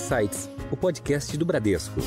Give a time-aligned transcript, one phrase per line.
[0.00, 2.00] Insights, o podcast do Bradesco.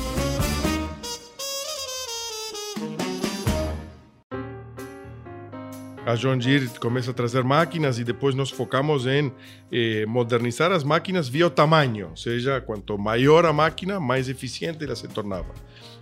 [6.04, 9.32] A John Deere começa a trazer máquinas e depois nós focamos em
[9.70, 14.84] eh, modernizar as máquinas via o tamanho, ou seja, quanto maior a máquina, mais eficiente
[14.84, 15.54] ela se tornava.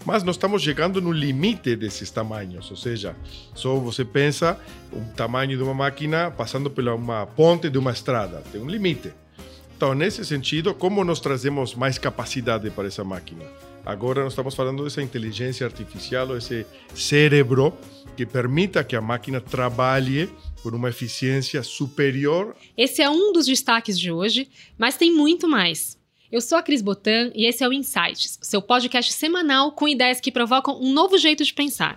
[0.05, 3.15] Mas nós estamos chegando no limite desses tamanhos, ou seja,
[3.55, 4.59] só você pensa
[4.91, 9.13] o tamanho de uma máquina passando por uma ponte de uma estrada, tem um limite.
[9.83, 13.45] Então, nesse sentido, como nós trazemos mais capacidade para essa máquina?
[13.85, 17.77] Agora nós estamos falando dessa inteligência artificial, esse cérebro
[18.17, 20.31] que permita que a máquina trabalhe
[20.63, 22.55] por uma eficiência superior.
[22.77, 24.49] Esse é um dos destaques de hoje,
[24.79, 25.99] mas tem muito mais.
[26.31, 30.21] Eu sou a Cris Botan e esse é o Insights, seu podcast semanal com ideias
[30.21, 31.97] que provocam um novo jeito de pensar.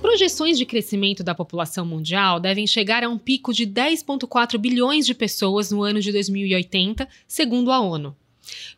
[0.00, 5.14] Projeções de crescimento da população mundial devem chegar a um pico de 10,4 bilhões de
[5.14, 8.16] pessoas no ano de 2080, segundo a ONU.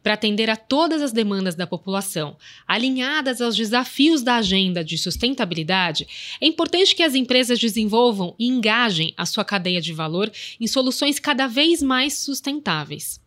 [0.02, 2.36] Para atender a todas as demandas da população,
[2.66, 6.08] alinhadas aos desafios da agenda de sustentabilidade,
[6.40, 11.18] é importante que as empresas desenvolvam e engajem a sua cadeia de valor em soluções
[11.18, 13.20] cada vez mais sustentáveis.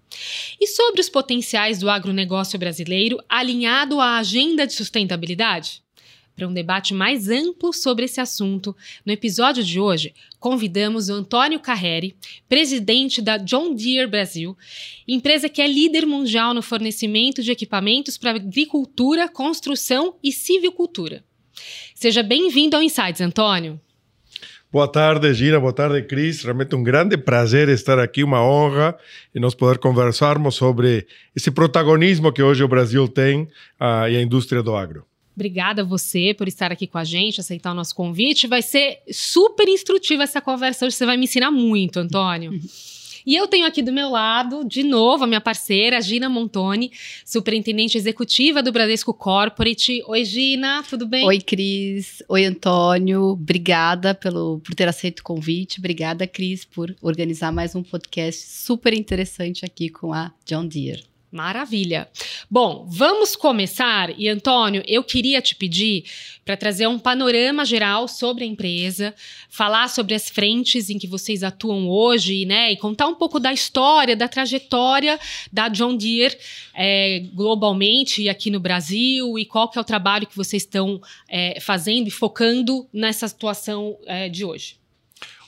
[0.59, 5.82] E sobre os potenciais do agronegócio brasileiro alinhado à agenda de sustentabilidade?
[6.35, 11.59] Para um debate mais amplo sobre esse assunto, no episódio de hoje, convidamos o Antônio
[11.59, 12.15] Carreri,
[12.49, 14.57] presidente da John Deere Brasil,
[15.07, 21.23] empresa que é líder mundial no fornecimento de equipamentos para agricultura, construção e civicultura.
[21.93, 23.79] Seja bem-vindo ao Insights, Antônio.
[24.71, 25.59] Boa tarde, Gina.
[25.59, 26.43] Boa tarde, Cris.
[26.43, 28.97] Realmente um grande prazer estar aqui, uma honra
[29.35, 33.43] e nós poder conversarmos sobre esse protagonismo que hoje o Brasil tem
[33.79, 35.05] uh, e a indústria do agro.
[35.35, 38.47] Obrigada a você por estar aqui com a gente, aceitar o nosso convite.
[38.47, 40.95] Vai ser super instrutiva essa conversa hoje.
[40.95, 42.59] Você vai me ensinar muito, Antônio.
[43.25, 46.91] E eu tenho aqui do meu lado, de novo, a minha parceira, Gina Montoni,
[47.25, 50.03] superintendente executiva do Bradesco Corporate.
[50.07, 51.25] Oi, Gina, tudo bem?
[51.25, 52.21] Oi, Cris.
[52.27, 53.29] Oi, Antônio.
[53.29, 55.79] Obrigada pelo, por ter aceito o convite.
[55.79, 61.12] Obrigada, Cris, por organizar mais um podcast super interessante aqui com a John Deere.
[61.33, 62.07] Maravilha.
[62.47, 64.13] Bom, vamos começar.
[64.19, 66.03] E Antônio, eu queria te pedir
[66.45, 69.15] para trazer um panorama geral sobre a empresa,
[69.49, 72.71] falar sobre as frentes em que vocês atuam hoje, né?
[72.71, 75.19] E contar um pouco da história, da trajetória
[75.51, 76.37] da John Deere
[76.75, 81.01] é, globalmente e aqui no Brasil e qual que é o trabalho que vocês estão
[81.27, 84.82] é, fazendo e focando nessa situação é, de hoje.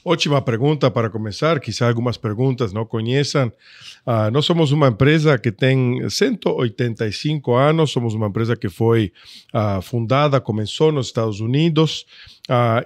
[0.07, 1.59] Ótima pergunta para começar.
[1.59, 3.47] Quizá algumas perguntas não conheçam.
[4.05, 9.11] Uh, nós somos uma empresa que tem 185 anos, somos uma empresa que foi
[9.51, 12.05] uh, fundada, começou nos Estados Unidos.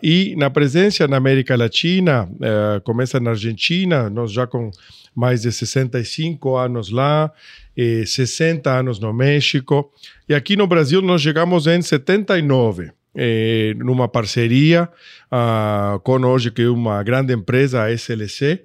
[0.02, 4.72] E na presença na América Latina, eh, começa na Argentina, nós já com
[5.14, 7.30] mais de 65 anos lá,
[7.76, 9.92] e 60 anos no México,
[10.30, 12.92] e aqui no Brasil nós chegamos em 79
[13.22, 14.90] eh, numa parceria
[15.30, 18.64] uh, com hoje que é uma grande empresa, a SLC.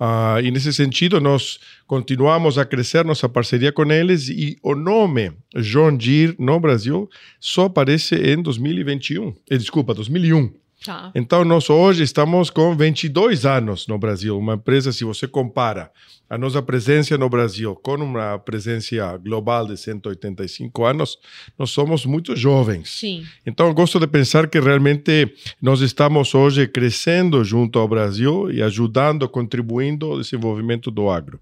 [0.00, 5.32] Uh, e nesse sentido, nós continuamos a crescer nossa parceria com eles e o nome
[5.54, 7.08] John Deere no Brasil
[7.38, 9.32] só aparece em 2021.
[9.48, 10.61] Eh, desculpa, 2001.
[10.84, 11.12] Tá.
[11.14, 14.36] Então, nós hoje estamos com 22 anos no Brasil.
[14.36, 15.90] Uma empresa, se você compara
[16.28, 21.18] a nossa presença no Brasil com uma presença global de 185 anos,
[21.58, 22.88] nós somos muito jovens.
[22.88, 23.24] Sim.
[23.46, 29.28] Então, gosto de pensar que realmente nós estamos hoje crescendo junto ao Brasil e ajudando,
[29.28, 31.38] contribuindo ao desenvolvimento do agro.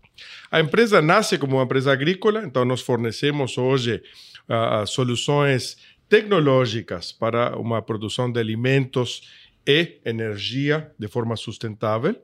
[0.50, 4.02] A empresa nasce como uma empresa agrícola, então nós fornecemos hoje
[4.48, 5.76] uh, soluções
[6.10, 9.30] tecnológicas para uma produção de alimentos
[9.66, 12.20] e energia de forma sustentável.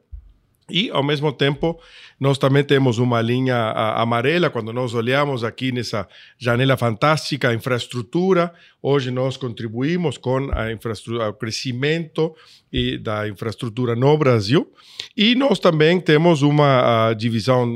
[0.69, 1.81] E, ao mesmo tempo,
[2.19, 8.53] nós também temos uma linha amarela, quando nós olhamos aqui nessa janela fantástica, a infraestrutura.
[8.83, 12.35] Hoje nós contribuímos com a infraestrutura, o crescimento
[12.77, 14.71] e da infraestrutura no Brasil.
[15.17, 17.75] E nós também temos uma divisão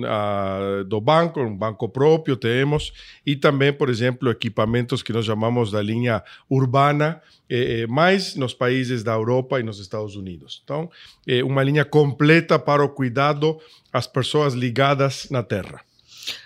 [0.86, 2.92] do banco, um banco próprio temos,
[3.24, 9.02] e também, por exemplo, equipamentos que nós chamamos da linha urbana, eh, mais nos países
[9.02, 10.60] da Europa e nos Estados Unidos.
[10.62, 10.90] Então,
[11.26, 13.58] é uma linha completa para o cuidado
[13.90, 15.80] às pessoas ligadas na terra.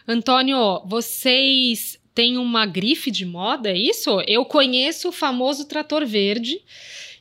[0.07, 4.21] Antônio, vocês têm uma grife de moda, é isso?
[4.29, 6.61] Eu conheço o famoso trator verde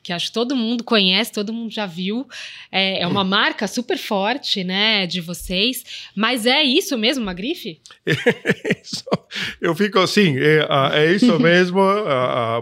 [0.04, 2.28] que acho que todo mundo conhece, todo mundo já viu.
[2.72, 5.84] É, é uma marca super forte, né, de vocês.
[6.14, 7.80] Mas é isso mesmo, uma grife?
[9.62, 11.80] eu fico assim, é, é isso mesmo.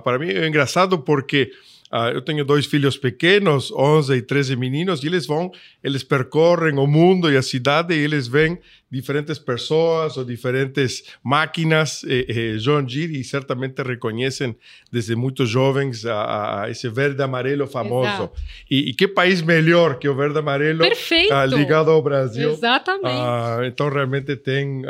[0.03, 1.51] para mim é engraçado porque
[1.91, 5.51] Uh, eu tenho dois filhos pequenos, 11 e 13 meninos, e eles vão,
[5.83, 8.57] eles percorrem o mundo e a cidade e eles veem
[8.91, 14.55] diferentes pessoas ou diferentes máquinas eh, eh, John Deere e certamente reconhecem
[14.91, 18.29] desde muito jovens a, a esse verde amarelo famoso.
[18.69, 22.51] E, que país melhor que o verde amarelo uh, ligado ao Brasil.
[22.51, 23.67] Exatamente.
[23.67, 24.83] Então realmente tem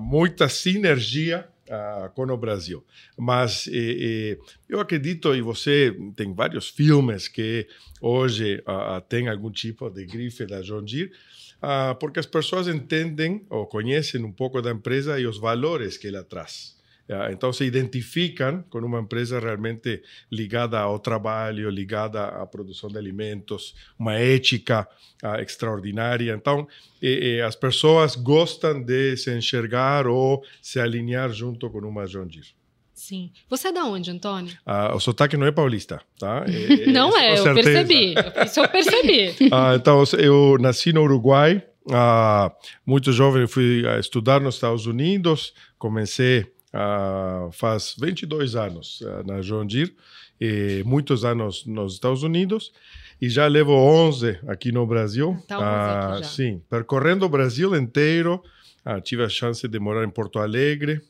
[0.00, 2.84] muita sinergia uh, com o Brasil.
[3.16, 4.38] Mas eh, eh,
[4.68, 7.66] eu acredito, e você tem vários filmes que
[8.00, 11.12] hoje uh, tem algum tipo de grife da John Deere,
[11.62, 16.08] uh, porque as pessoas entendem ou conhecem um pouco da empresa e os valores que
[16.08, 16.80] ela traz.
[17.30, 23.74] Então se identificam com uma empresa realmente ligada ao trabalho, ligada à produção de alimentos,
[23.98, 24.88] uma ética
[25.22, 26.32] uh, extraordinária.
[26.32, 26.66] Então
[27.46, 32.61] as pessoas gostam de se enxergar ou se alinhar junto com uma John Deere.
[33.02, 33.32] Sim.
[33.50, 34.56] Você é da onde, Antônio?
[34.64, 36.44] Ah, o sotaque não é paulista, tá?
[36.48, 38.14] É, não é, eu percebi.
[38.46, 39.34] Isso eu percebi.
[39.50, 41.60] ah, então, eu nasci no Uruguai.
[41.90, 42.52] Ah,
[42.86, 45.52] muito jovem fui estudar nos Estados Unidos.
[45.78, 49.96] Comecei uh, faz 22 anos uh, na John Deere,
[50.40, 52.72] e muitos anos nos Estados Unidos,
[53.20, 55.36] e já levo 11 aqui no Brasil.
[55.48, 56.28] Tá uh, aqui já.
[56.28, 58.40] Sim, percorrendo o Brasil inteiro.
[59.02, 61.00] Tive a chance de morar em Porto Alegre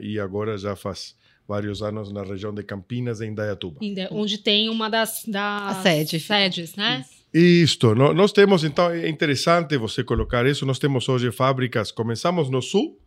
[0.00, 1.16] e agora já faz
[1.48, 3.80] vários anos na região de Campinas, em Indaiatuba.
[4.10, 6.20] Onde tem uma das, das sede.
[6.20, 7.04] sedes, né?
[7.32, 12.60] Isto, nós temos, então, é interessante você colocar isso, nós temos hoje fábricas, começamos no
[12.60, 12.98] sul,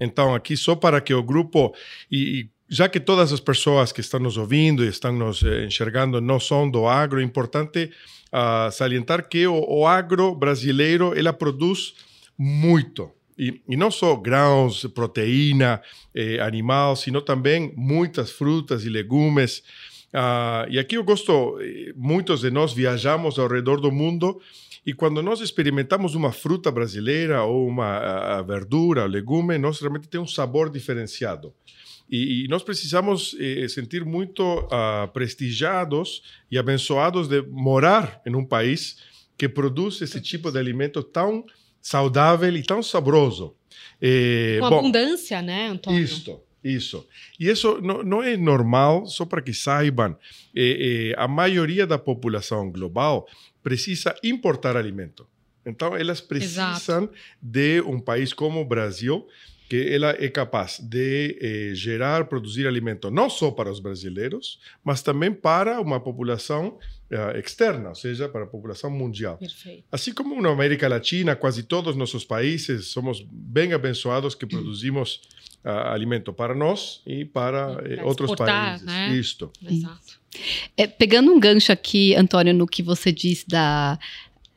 [0.00, 1.74] então, aqui só para que o grupo,
[2.10, 5.64] e, e já que todas as pessoas que estão nos ouvindo e estão nos eh,
[5.64, 7.90] enxergando não são do agro, é importante
[8.32, 11.94] uh, salientar que o, o, agro brasileiro ela produz
[12.36, 13.10] muito.
[13.38, 15.80] E, e não só grãos, proteína
[16.14, 19.62] eh, animal, sino também muitas frutas e legumes.
[20.08, 24.40] Uh, e aqui eu gosto, eh, muitos de nós viajamos ao redor do mundo
[24.84, 30.26] e quando nós experimentamos uma fruta brasileira ou uma verdura, legume, nós realmente tem um
[30.26, 31.52] sabor diferenciado.
[32.10, 38.44] E, e nós precisamos eh, sentir muito uh, prestigiados e abençoados de morar em um
[38.44, 38.96] país
[39.36, 41.44] que produz esse tipo de alimento tão
[41.80, 43.54] saudável e tão saboroso.
[44.00, 46.00] Eh, Com bom, abundância, né, Antônio?
[46.00, 46.40] Isso.
[46.62, 47.06] Isso.
[47.38, 50.16] E isso não, não é normal, só para que saibam.
[50.54, 53.28] Eh, eh, a maioria da população global
[53.62, 55.26] precisa importar alimento.
[55.64, 56.72] Então, elas precisam
[57.04, 57.10] Exato.
[57.40, 59.26] de um país como o Brasil,
[59.68, 65.02] que ela é capaz de eh, gerar, produzir alimento não só para os brasileiros, mas
[65.02, 66.78] também para uma população
[67.10, 69.36] eh, externa, ou seja, para a população mundial.
[69.36, 69.84] Perfeito.
[69.92, 75.20] Assim como na América Latina, quase todos os nossos países somos bem abençoados que produzimos
[75.64, 78.86] uh, alimento para nós e para, eh, outros países.
[78.86, 79.16] Né?
[79.16, 79.50] Isto.
[79.62, 80.18] Exato.
[80.76, 83.98] É, pegando um gancho aqui, Antônio, no que você disse da,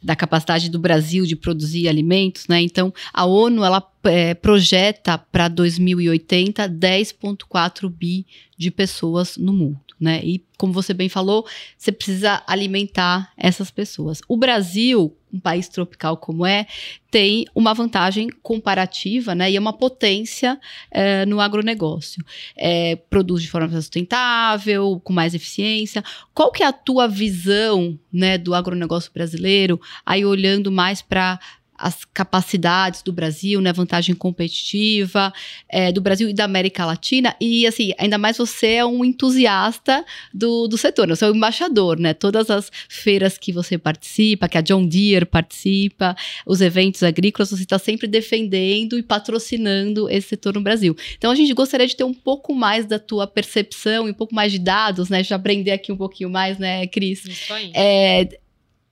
[0.01, 2.62] da capacidade do Brasil de produzir alimentos, né?
[2.62, 8.25] Então, a ONU ela é, projeta para 2080 10,4 bi
[8.57, 10.19] de pessoas no mundo né?
[10.24, 11.45] E como você bem falou,
[11.77, 14.19] você precisa alimentar essas pessoas.
[14.27, 16.68] O Brasil, um país tropical como é,
[17.10, 19.51] tem uma vantagem comparativa, né?
[19.51, 22.24] E é uma potência é, no agronegócio.
[22.56, 26.04] É, produz de forma sustentável, com mais eficiência.
[26.33, 29.80] Qual que é a tua visão, né, do agronegócio brasileiro?
[30.06, 31.39] Aí olhando mais para
[31.81, 35.33] as capacidades do Brasil, né, vantagem competitiva
[35.68, 37.35] é, do Brasil e da América Latina.
[37.42, 41.16] E, assim, ainda mais você é um entusiasta do, do setor, né?
[41.16, 42.14] você é um embaixador, né?
[42.14, 47.64] Todas as feiras que você participa, que a John Deere participa, os eventos agrícolas, você
[47.64, 50.95] está sempre defendendo e patrocinando esse setor no Brasil.
[51.18, 54.35] Então, a gente gostaria de ter um pouco mais da tua percepção e um pouco
[54.35, 55.23] mais de dados, né?
[55.23, 57.26] Já aprender aqui um pouquinho mais, né, Cris?
[57.26, 57.71] Isso aí.
[57.73, 58.41] É,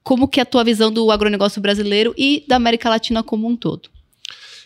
[0.09, 3.55] como que é a tua visão do agronegócio brasileiro e da América Latina como um
[3.55, 3.91] todo?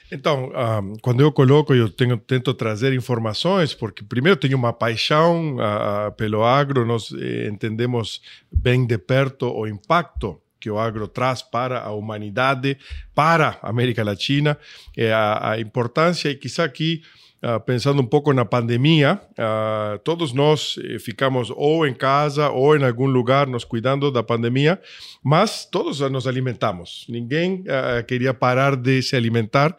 [0.10, 4.72] Então, um, ah, quando eu coloco, eu tenho, tento trazer informações, porque primeiro tenho uma
[4.72, 11.10] paixão uh, pelo agro, nós eh, entendemos bem de perto o impacto que o agro
[11.10, 12.78] traz para a humanidade,
[13.14, 14.58] para a América Latina,
[14.96, 17.02] eh, a, a importância, e quizá aqui
[17.44, 22.74] Uh, pensando um pouco na pandemia, uh, todos nós eh, ficamos ou em casa ou
[22.74, 24.80] em algum lugar nos cuidando da pandemia,
[25.22, 27.06] mas todos nos alimentamos.
[27.10, 29.76] Ninguém uh, queria parar de se alimentar.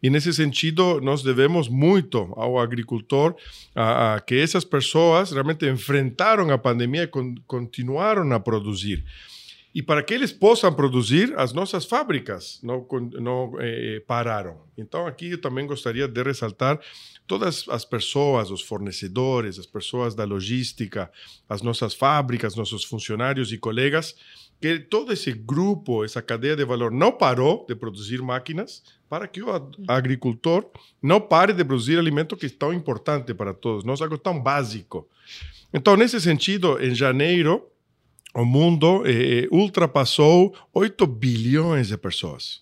[0.00, 3.34] E nesse sentido, nós devemos muito ao agricultor,
[3.74, 9.04] a que essas pessoas realmente enfrentaram a pandemia e con continuaram a produzir.
[9.74, 12.86] E para que eles possam produzir, as nossas fábricas não,
[13.20, 14.60] não eh, pararam.
[14.76, 16.80] Então, aqui eu também gostaria de ressaltar
[17.26, 21.10] todas as pessoas, os fornecedores, as pessoas da logística,
[21.48, 24.16] as nossas fábricas, nossos funcionários e colegas,
[24.60, 29.42] que todo esse grupo, essa cadeia de valor não parou de produzir máquinas para que
[29.42, 29.48] o
[29.86, 30.66] agricultor
[31.00, 35.06] não pare de produzir alimento que é tão importante para todos nós, algo tão básico.
[35.72, 37.64] Então, nesse sentido, em janeiro,
[38.34, 42.60] o mundo eh, eh ultrapassou 8 bilhões de pessoas.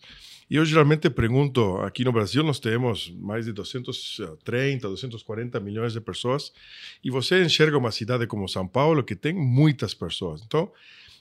[0.48, 6.00] E eu geralmente pergunto, aqui no Brasil nós temos mais de 230, 240 milhões de
[6.00, 6.52] pessoas,
[7.02, 10.42] e você enxerga uma cidade como São Paulo que tem muitas pessoas.
[10.46, 10.70] Então,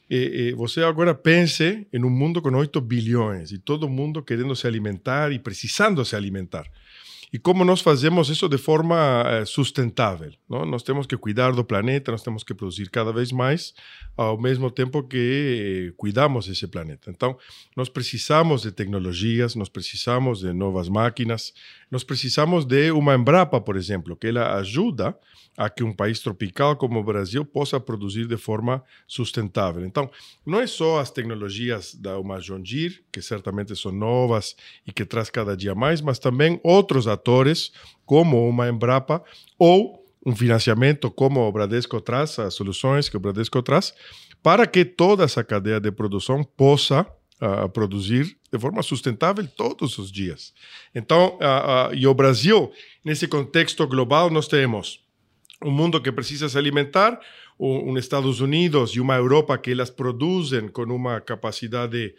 [0.08, 4.56] eh, eh, você agora pense em um mundo com 8 bilhões e todo mundo querendo
[4.56, 6.70] se alimentar e precisando se alimentar.
[7.36, 10.32] E como nós fazemos isso de forma eh, sustentável?
[10.50, 10.66] Não?
[10.66, 13.74] Nós temos que cuidar do planeta, nós temos que produzir cada vez mais,
[14.16, 17.12] ao mesmo tempo que eh, cuidamos desse planeta.
[17.12, 17.38] Então,
[17.76, 21.54] nós precisamos de tecnologias, nós precisamos de novas máquinas,
[21.90, 25.18] nós precisamos de uma Embrapa, por exemplo, que ela ajuda
[25.58, 29.86] a que um país tropical como o Brasil possa produzir de forma sustentável.
[29.86, 30.10] Então,
[30.46, 32.62] não é só as tecnologias da uma John
[33.12, 37.72] que certamente são novas e que traz cada dia mais, mas também outros atores,
[38.06, 39.24] como uma Embrapa
[39.58, 43.94] ou um financiamento como o Bradesco traz, as soluções que o Bradesco traz,
[44.42, 47.06] para que toda essa cadeia de produção possa
[47.42, 50.54] uh, produzir de forma sustentável todos os dias.
[50.94, 51.38] Então,
[51.94, 52.72] e o Brasil,
[53.04, 55.04] nesse contexto global, nós temos
[55.62, 57.20] um mundo que precisa se alimentar,
[57.60, 62.16] um Estados Unidos e uma Europa que elas produzem com uma capacidade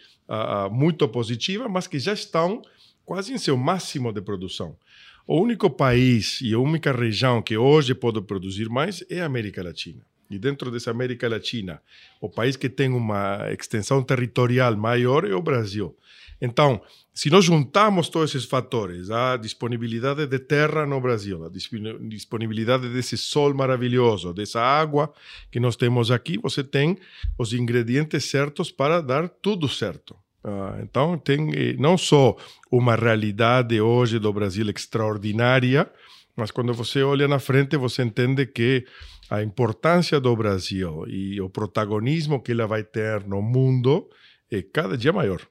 [0.71, 2.61] muito positiva, mas que já estão
[3.03, 4.77] quase em seu máximo de produção.
[5.25, 9.61] O único país e a única região que hoje pode produzir mais é a América
[9.63, 10.06] Latina.
[10.29, 11.81] E dentro dessa América Latina,
[12.19, 15.95] o país que tem uma extensão territorial maior é o Brasil.
[16.41, 16.81] Então,
[17.13, 23.17] se nós juntamos todos esses fatores, a disponibilidade de terra no Brasil, a disponibilidade desse
[23.17, 25.11] sol maravilhoso, dessa água
[25.51, 26.97] que nós temos aqui, você tem
[27.39, 30.15] os ingredientes certos para dar tudo certo.
[30.43, 32.37] Uh, então, tem eh, não só
[32.71, 35.91] uma realidade hoje do Brasil extraordinária,
[36.35, 38.85] mas quando você olha na frente, você entende que
[39.29, 44.09] a importância do Brasil e o protagonismo que ela vai ter no mundo
[44.51, 45.41] é cada dia maior.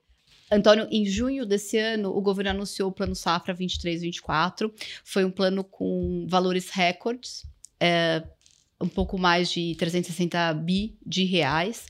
[0.50, 4.73] Antônio, em junho desse ano, o governo anunciou o Plano Safra 23-24.
[5.04, 7.45] Foi um plano com valores recordes,
[7.80, 8.23] é,
[8.80, 11.87] um pouco mais de 360 bi de reais.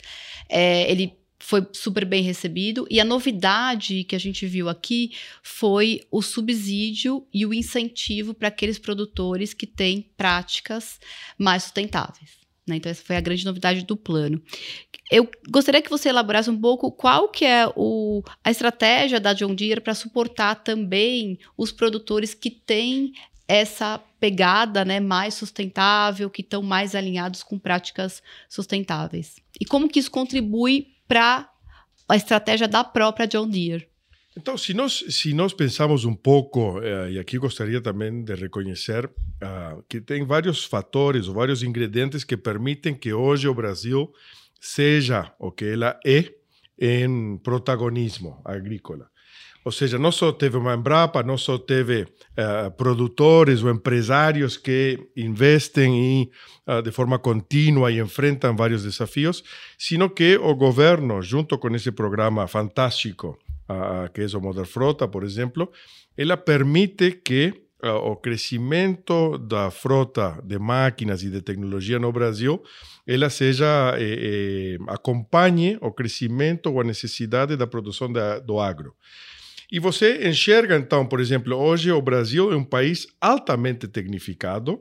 [0.48, 2.86] É, ele foi super bem recebido.
[2.90, 5.12] E a novidade que a gente viu aqui
[5.42, 10.98] foi o subsídio e o incentivo para aqueles produtores que têm práticas
[11.38, 12.46] mais sustentáveis.
[12.66, 12.76] Né?
[12.76, 14.42] Então, essa foi a grande novidade do plano.
[15.10, 19.54] Eu gostaria que você elaborasse um pouco qual que é o, a estratégia da John
[19.54, 23.12] Deere para suportar também os produtores que têm
[23.46, 29.36] essa pegada né, mais sustentável, que estão mais alinhados com práticas sustentáveis.
[29.60, 31.48] E como que isso contribui para
[32.08, 33.88] a estratégia da própria John Deere?
[34.36, 39.06] Então, se nós, se nós pensamos um pouco, eh, e aqui gostaria também de reconhecer
[39.06, 44.12] uh, que tem vários fatores, ou vários ingredientes que permitem que hoje o Brasil
[44.60, 46.34] seja o que ela é
[46.78, 49.08] em protagonismo agrícola.
[49.66, 55.08] Ou seja, não só teve uma Embrapa, não só teve uh, produtores ou empresários que
[55.16, 56.30] investem em,
[56.68, 59.42] uh, de forma contínua e enfrentam vários desafios,
[59.76, 63.37] sino que o governo, junto com esse programa fantástico
[63.68, 65.68] uh, que é o Modern Frota, por exemplo,
[66.16, 72.62] ela permite que o crescimento da frota de máquinas e de tecnologia no Brasil
[73.06, 78.94] ela seja eh, eh, acompanhe o crescimento ou a necessidade da produção da, do agro.
[79.70, 84.80] E você enxerga, então, por exemplo, hoje o Brasil é um país altamente tecnificado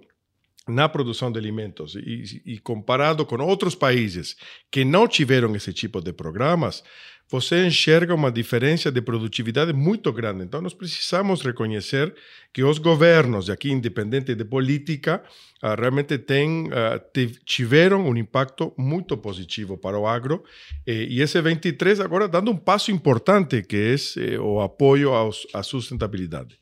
[0.68, 4.36] na produção de alimentos e, e comparado com outros países
[4.72, 6.84] que não tiveram esse tipo de programas,
[7.30, 10.44] você enxerga uma diferença de produtividade muito grande.
[10.44, 12.14] Então, nós precisamos reconhecer
[12.54, 15.24] que os governos, aqui independente de política,
[15.64, 20.44] uh, realmente uh, tiveram um impacto muito positivo para o agro.
[20.86, 25.12] E, esse 23 agora dando um passo importante, que é o apoio
[25.54, 26.58] à sustentabilidade.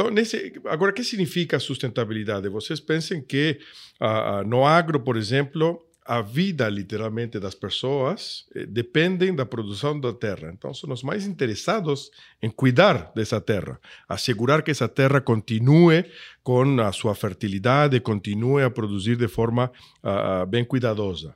[0.00, 2.48] Então, nesse, agora, o que significa sustentabilidade?
[2.48, 3.58] Vocês pensem que
[4.00, 5.78] uh, no agro, por exemplo,
[6.10, 10.50] a vida, literalmente, das pessoas eh, dependem da produção da terra.
[10.52, 12.10] Então, são os mais interessados
[12.42, 16.04] em cuidar dessa terra, assegurar que essa terra continue
[16.42, 19.70] com a sua fertilidade, continue a produzir de forma
[20.02, 21.32] uh, bem cuidadosa.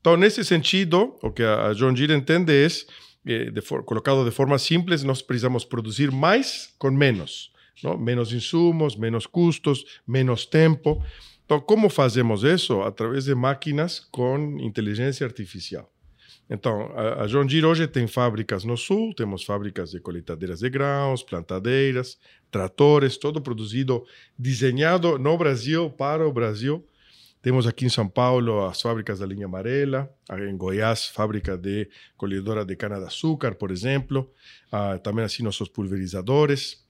[0.00, 2.66] Então, nesse sentido, o que a John Deere entende é,
[3.26, 7.52] eh, de colocado de forma simples, nós precisamos produzir mais com menos.
[7.80, 7.96] Não?
[7.96, 11.00] Menos insumos, menos custos, menos tempo.
[11.46, 12.82] Então, como fazemos isso?
[12.82, 15.88] Através de máquinas com inteligência artificial.
[16.50, 21.22] Então, a, John Deere hoje tem fábricas no sul, temos fábricas de colheitadeiras de grãos,
[21.22, 22.18] plantadeiras,
[22.50, 24.04] tratores, todo produzido,
[24.36, 26.84] desenhado no Brasil, para o Brasil.
[27.42, 30.12] Temos aqui em São Paulo as fábricas da linha amarela,
[30.48, 34.28] em Goiás, fábrica de colhedora de cana-de-açúcar, por exemplo,
[34.72, 36.84] ah, também assim nossos pulverizadores.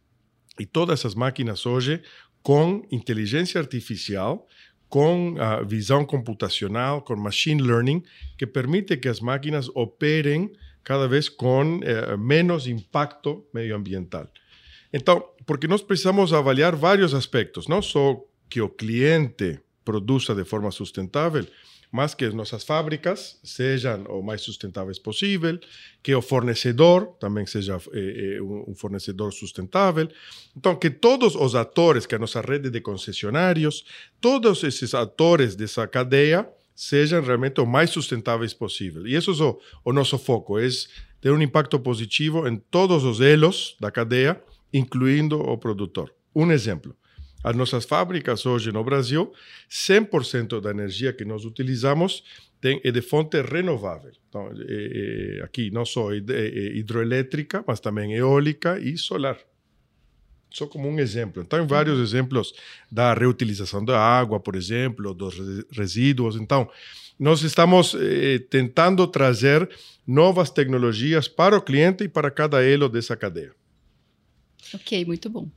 [0.59, 2.03] E todas essas máquinas hoje
[2.47, 4.47] com inteligência artificial
[4.89, 8.05] com a visão computacional, com machine learning,
[8.39, 10.53] que permite que as máquinas operem
[10.85, 14.29] cada vez com eh, menos impacto medioambiental.
[14.93, 18.17] Então, porque nós precisamos avaliar vários aspectos, não só
[18.49, 21.45] que o cliente produza de forma sustentável,
[21.91, 25.59] mas que nossas fábricas sejam o mais sustentáveis possível,
[26.03, 30.09] que o fornecedor também seja eh, um fornecedor sustentável.
[30.57, 33.85] Então, que todos os atores, que a nossa rede de concessionários,
[34.21, 39.07] todos esses atores dessa cadeia sejam realmente o mais sustentáveis possível.
[39.07, 40.69] E isso é o, o nosso foco, é
[41.21, 44.41] ter um impacto positivo em todos os elos da cadeia,
[44.73, 46.13] incluindo o produtor.
[46.35, 46.95] Um exemplo.
[47.43, 49.33] As nossas fábricas hoje no Brasil,
[49.71, 52.25] 100% da energia que nós utilizamos
[52.61, 54.11] tem, é de fonte renovável.
[54.29, 59.39] Então, é, é, aqui não só é, hidroelétrica, mas também eólica e solar.
[60.51, 61.43] Só como um exemplo.
[61.43, 62.55] Então, vários exemplos
[62.91, 65.37] da reutilização da água, por exemplo, dos
[65.71, 66.37] resíduos.
[66.37, 66.69] Então,
[67.19, 67.95] nós estamos
[68.51, 69.69] tentando trazer
[70.07, 73.53] novas tecnologias para o cliente e para cada elo dessa cadeia.
[74.75, 75.49] Ok, muito bom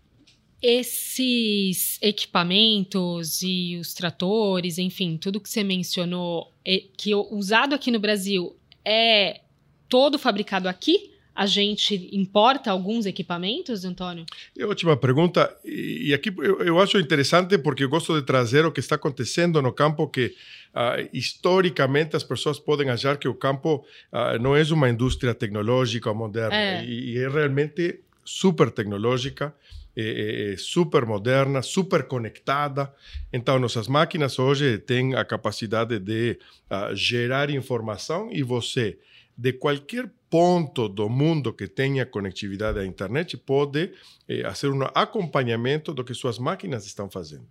[0.61, 7.99] esses equipamentos e os tratores, enfim, tudo que você mencionou, é, que usado aqui no
[7.99, 9.41] Brasil é
[9.87, 11.13] todo fabricado aqui?
[11.33, 14.25] A gente importa alguns equipamentos, Antônio?
[14.57, 15.49] É ótima pergunta.
[15.63, 19.61] E aqui eu, eu acho interessante porque eu gosto de trazer o que está acontecendo
[19.61, 20.35] no campo, que
[20.73, 26.13] uh, historicamente as pessoas podem achar que o campo uh, não é uma indústria tecnológica
[26.13, 26.57] moderna.
[26.57, 26.83] É.
[26.83, 29.55] E, e é realmente super tecnológica
[30.01, 32.93] é, é, super moderna, super conectada.
[33.33, 36.39] Então, nossas máquinas hoje têm a capacidade de
[36.71, 38.97] uh, gerar informação e você,
[39.37, 43.91] de qualquer ponto do mundo que tenha conectividade à internet, pode
[44.27, 47.47] eh, fazer um acompanhamento do que suas máquinas estão fazendo.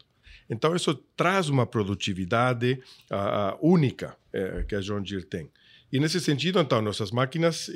[0.48, 4.16] Então, isso traz uma produtividade uh, única
[4.68, 5.50] que a John Deere tem.
[5.92, 7.68] E nesse sentido, então, nossas máquinas,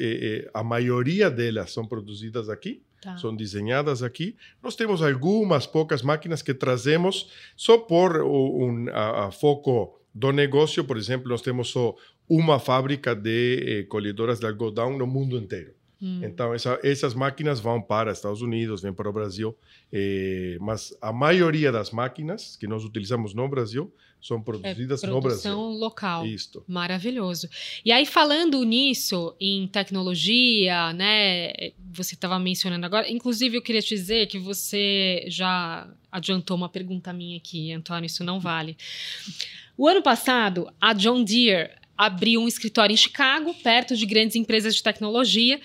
[0.54, 3.16] a maioria delas são produzidas aqui, Tá.
[3.16, 4.36] São desenhadas aqui.
[4.62, 10.84] Nós temos algumas poucas máquinas que trazemos só por um, a, a foco do negócio.
[10.84, 11.96] Por exemplo, nós temos só
[12.28, 15.74] uma fábrica de eh, colhedoras de algodão no mundo inteiro.
[16.02, 16.20] Hum.
[16.24, 19.56] Então, essa, essas máquinas vão para Estados Unidos, vêm para o Brasil,
[19.92, 25.06] eh, mas a maioria das máquinas que nós utilizamos no Brasil são é produzidas é
[25.06, 25.52] no Brasil.
[25.52, 26.26] Produção local.
[26.26, 26.64] Isto.
[26.66, 27.48] Maravilhoso.
[27.84, 31.52] E aí, falando nisso, em tecnologia, né?
[31.92, 37.12] Você estava mencionando agora, inclusive eu queria te dizer que você já adiantou uma pergunta
[37.12, 38.76] minha aqui, Antônio, isso não vale.
[39.78, 41.70] O ano passado, a John Deere
[42.06, 45.60] abriu um escritório em Chicago, perto de grandes empresas de tecnologia.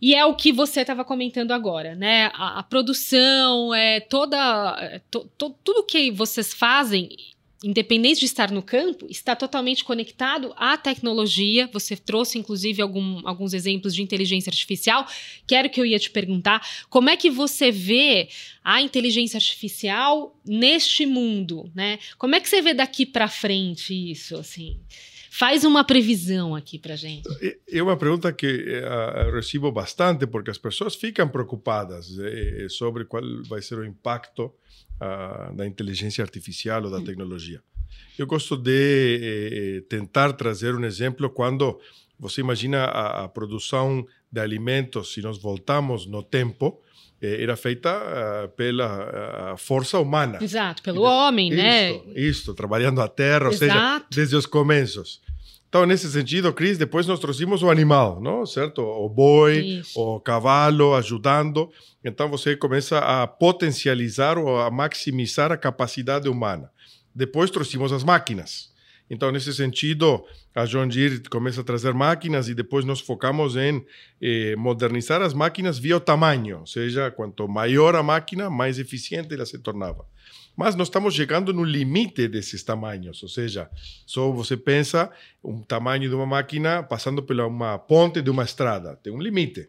[0.00, 2.30] E é o que você estava comentando agora, né?
[2.34, 7.08] A, a produção, é toda, é, to, to, tudo que vocês fazem,
[7.62, 11.70] independente de estar no campo, está totalmente conectado à tecnologia.
[11.72, 15.06] Você trouxe, inclusive, algum, alguns exemplos de inteligência artificial.
[15.46, 16.60] Quero que eu ia te perguntar
[16.90, 18.28] como é que você vê
[18.62, 21.98] a inteligência artificial neste mundo, né?
[22.18, 24.78] Como é que você vê daqui para frente isso, assim?
[25.36, 27.28] Faz uma previsão aqui para gente.
[27.68, 33.24] É uma pergunta que uh, recebo bastante, porque as pessoas ficam preocupadas eh, sobre qual
[33.48, 37.60] vai ser o impacto uh, da inteligência artificial ou da tecnologia.
[38.16, 41.80] Eu gosto de eh, tentar trazer um exemplo quando
[42.16, 46.80] você imagina a, a, produção de alimentos, se nós voltamos no tempo,
[47.20, 50.38] eh, era feita uh, pela força humana.
[50.40, 52.00] Exato, pelo homem, né?
[52.14, 53.52] Isso, trabalhando a terra, Exato.
[53.52, 55.23] ou seja, desde os começos.
[55.74, 58.46] Então, nesse sentido, Cris, depois nós trouxemos o animal, não?
[58.46, 58.80] Certo?
[58.80, 60.00] O boi, Isso.
[60.00, 61.68] o cavalo ajudando.
[62.04, 66.70] Então, você começa a potencializar ou a maximizar a capacidade humana.
[67.12, 68.72] Depois trouxemos as máquinas.
[69.10, 73.84] Então, nesse sentido, a John Deere começa a trazer máquinas e depois nós focamos em
[74.22, 79.34] eh, modernizar as máquinas via o tamanho, ou seja, quanto maior a máquina, mais eficiente
[79.34, 80.06] ela se tornava.
[80.56, 83.68] Mas nós estamos chegando no limite desses tamanhos, ou seja,
[84.06, 85.10] só você pensa
[85.42, 89.68] um tamanho de uma máquina passando pela uma ponte de uma estrada, tem um limite.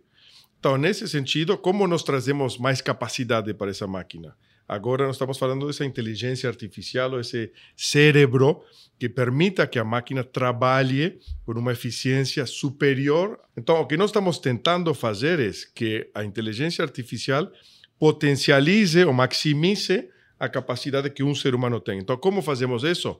[0.59, 4.35] Então, nesse sentido, como nós trazemos mais capacidade para essa máquina?
[4.67, 8.63] Agora nós estamos falando dessa inteligência artificial, esse cérebro
[8.97, 13.39] que permita que a máquina trabalhe com uma eficiência superior.
[13.55, 17.51] Então, o que nós estamos tentando fazer é que a inteligência artificial
[17.99, 21.99] potencialize ou maximize a capacidade que um ser humano tem.
[21.99, 23.19] Então, como fazemos isso?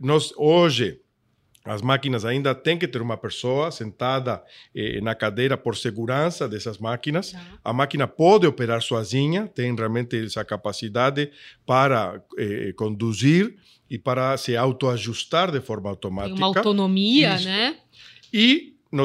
[0.00, 1.00] Nós hoje
[1.64, 4.42] as máquinas ainda têm que ter uma pessoa sentada
[4.74, 7.34] eh, na cadeira por segurança dessas máquinas.
[7.62, 11.30] A máquina pode operar sozinha, tem realmente essa capacidade
[11.66, 13.56] para eh, conduzir
[13.90, 16.34] e para se autoajustar de forma automática.
[16.34, 17.44] Tem uma autonomia, Isso.
[17.44, 17.76] né?
[18.32, 19.04] E no,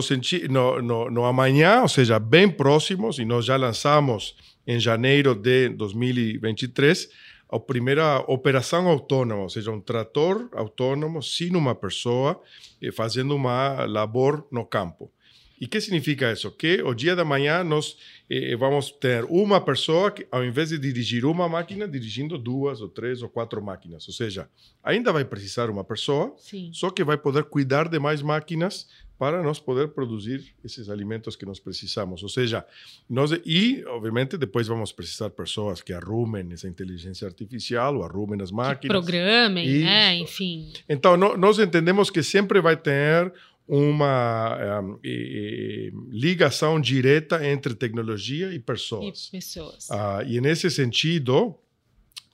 [0.50, 5.70] no, no, no amanhã, ou seja, bem próximos, e nós já lançamos em janeiro de
[5.70, 7.10] 2023,
[7.50, 12.42] a primeira operação autônoma, ou seja, um trator autônomo sem uma pessoa
[12.82, 15.12] eh, fazendo uma labor no campo.
[15.60, 16.52] E que significa isso?
[16.52, 17.98] Que o dia da manhã nós
[18.30, 22.90] eh, vamos ter uma pessoa que, ao invés de dirigir uma máquina, dirigindo duas ou
[22.90, 24.06] três ou quatro máquinas.
[24.08, 24.50] Ou seja,
[24.84, 26.72] ainda vai precisar uma pessoa, Sim.
[26.74, 31.46] só que vai poder cuidar de mais máquinas para nós poder produzir esses alimentos que
[31.46, 32.22] nós precisamos.
[32.22, 32.66] Ou seja,
[33.10, 38.52] nós e obviamente depois vamos precisar pessoas que arrumem essa inteligência artificial, ou arrumem as
[38.52, 39.86] máquinas, que programem, Isso.
[39.86, 40.16] né?
[40.18, 40.74] Enfim.
[40.90, 43.32] Então no, nós entendemos que sempre vai ter
[43.68, 49.28] uma um, e, e, ligação direta entre tecnologia e pessoas.
[49.28, 49.90] E pessoas.
[49.90, 51.56] Uh, e nesse sentido,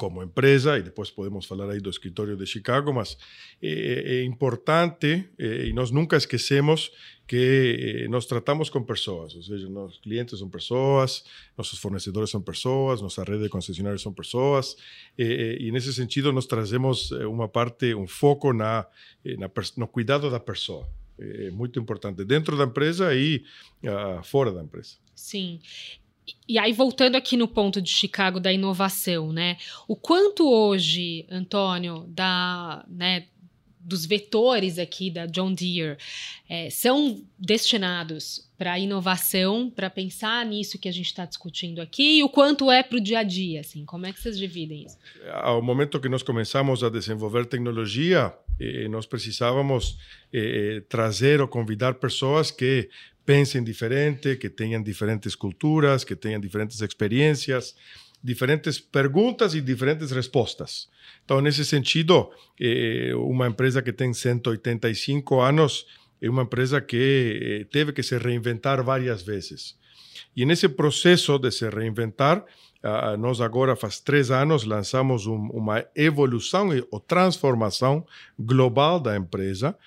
[0.02, 3.16] como empresa, e depois podemos falar aí do escritório de Chicago, mas
[3.62, 6.92] é, é importante, é, e nós nunca esquecemos
[7.28, 11.24] que nós tratamos com pessoas, ou seja, nossos clientes são pessoas,
[11.56, 14.76] nossos fornecedores são pessoas, nossa rede de concessionários são pessoas,
[15.16, 18.88] e, e nesse sentido nós trazemos uma parte, um foco na,
[19.78, 20.90] no cuidado da pessoa.
[21.20, 23.44] É muito importante, dentro da empresa e
[23.84, 24.96] uh, fora da empresa.
[25.14, 25.60] Sim.
[26.48, 29.58] E aí, voltando aqui no ponto de Chicago da inovação, né?
[29.88, 33.26] O quanto hoje, Antônio, da, né,
[33.84, 35.98] dos vetores aqui da John Deere
[36.48, 42.24] é, são destinados para inovação, para pensar nisso que a gente está discutindo aqui, e
[42.24, 44.98] o quanto é para o dia a dia, assim, como é que vocês dividem isso?
[45.34, 49.98] Ao momento que nós começamos a desenvolver tecnologia, eh, nós precisávamos
[50.32, 52.88] eh, eh trazer ou convidar pessoas que
[53.32, 57.74] pensem diferente, que tenham diferentes culturas, que tenham diferentes experiências,
[58.22, 60.90] diferentes perguntas e diferentes respostas.
[61.24, 65.88] Então, nesse sentido, eh, uma empresa que tem 185 anos
[66.22, 69.78] é uma empresa que eh, teve que se reinventar várias vezes.
[70.36, 72.44] E nesse processo de se reinventar,
[72.84, 78.04] Uh, nós agora, faz três anos, lançamos um, uma evolução ou transformação
[78.40, 79.78] global da empresa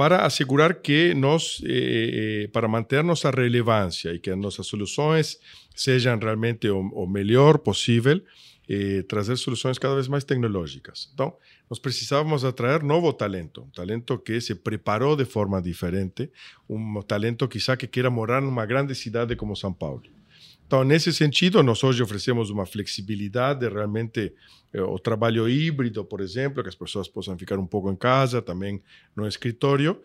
[0.00, 5.38] para assegurar que nós, eh, eh, para manter nossa relevância e que as nossas soluções
[5.76, 8.18] sejam realmente o, melhor possível,
[8.66, 11.10] eh, trazer soluções cada vez mais tecnológicas.
[11.12, 11.36] Então,
[11.68, 16.30] nós precisávamos atrair novo talento, talento que se preparou de forma diferente,
[16.66, 20.04] um talento quizá que queira morar numa grande cidade como São Paulo.
[20.70, 24.32] Então, nesse sentido, nós hoje oferecemos uma flexibilidade, realmente
[24.72, 28.40] eh, o trabalho híbrido, por exemplo, que as pessoas possam ficar um pouco em casa,
[28.40, 28.80] também
[29.16, 30.00] no escritório.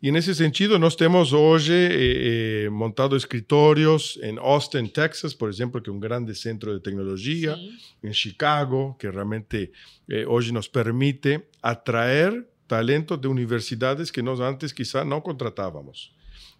[0.00, 5.80] E nesse sentido, nós temos hoje eh, eh, montado escritórios em Austin, Texas, por exemplo,
[5.80, 7.72] que é um grande centro de tecnologia, Sim.
[8.04, 9.72] em Chicago, que realmente
[10.08, 16.13] eh, hoje nos permite atrair talento de universidades que nós antes quizá não contratávamos.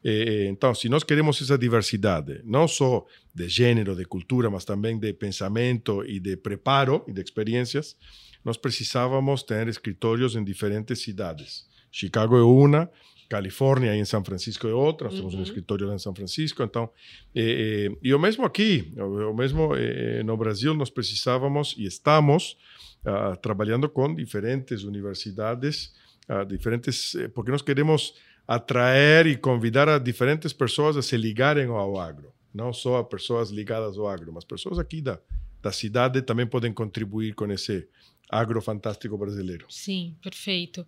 [0.05, 4.99] Eh, então, se nós queremos essa diversidade, não só de gênero, de cultura, mas também
[4.99, 7.97] de pensamento e de preparo e de experiências,
[8.45, 11.67] nós precisávamos ter escritórios em diferentes cidades.
[11.91, 12.91] Chicago é uma,
[13.29, 16.63] Califórnia e em São Francisco é outra, nós temos um escritório lá em São Francisco,
[16.63, 16.91] então,
[17.35, 21.87] eh, eh, e o mesmo aqui, o, o mesmo eh, no Brasil, nós precisávamos e
[21.87, 22.57] estamos
[23.05, 25.93] uh, trabalhando com diferentes universidades,
[26.29, 28.15] uh, diferentes, eh, porque nós queremos
[28.47, 32.33] atrair e convidar a diferentes pessoas a se ligarem ao agro.
[32.53, 35.19] Não só a pessoas ligadas ao agro, mas pessoas aqui da,
[35.61, 37.89] da cidade também podem contribuir com esse
[38.31, 39.67] agro fantástico brasileiro.
[39.69, 40.87] Sim, perfeito.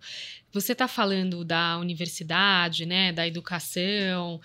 [0.51, 4.39] Você está falando da universidade, né, da educação,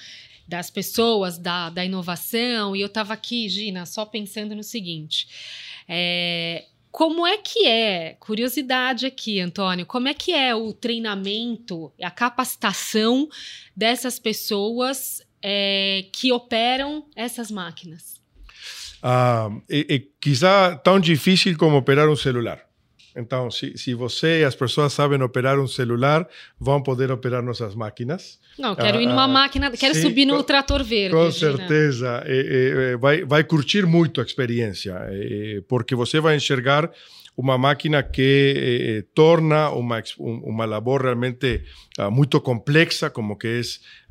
[0.47, 5.29] das pessoas, da, da inovação, e eu estava aqui, Gina, só pensando no seguinte.
[5.89, 12.11] É, como é que é, curiosidade aqui, Antônio, como é que é o treinamento, a
[12.11, 13.27] capacitação
[13.75, 18.21] dessas pessoas é, que operam essas máquinas?
[19.03, 22.61] Ah, é, é quizá tão difícil como operar um celular.
[23.17, 26.27] Então, se, se você e as pessoas sabem operar um celular,
[26.59, 28.39] vão poder operar nossas máquinas.
[28.59, 31.15] Não, quero ir numa Ah, máquina, quero sim, subir no com- trator verde.
[31.15, 32.23] Com certeza.
[32.27, 36.91] É, é, vai, vai curtir muito a experiência, é, porque você vai enxergar
[37.37, 41.63] uma máquina que torna uma, um- uma labor realmente
[41.99, 43.61] ah, muito complexa, como que é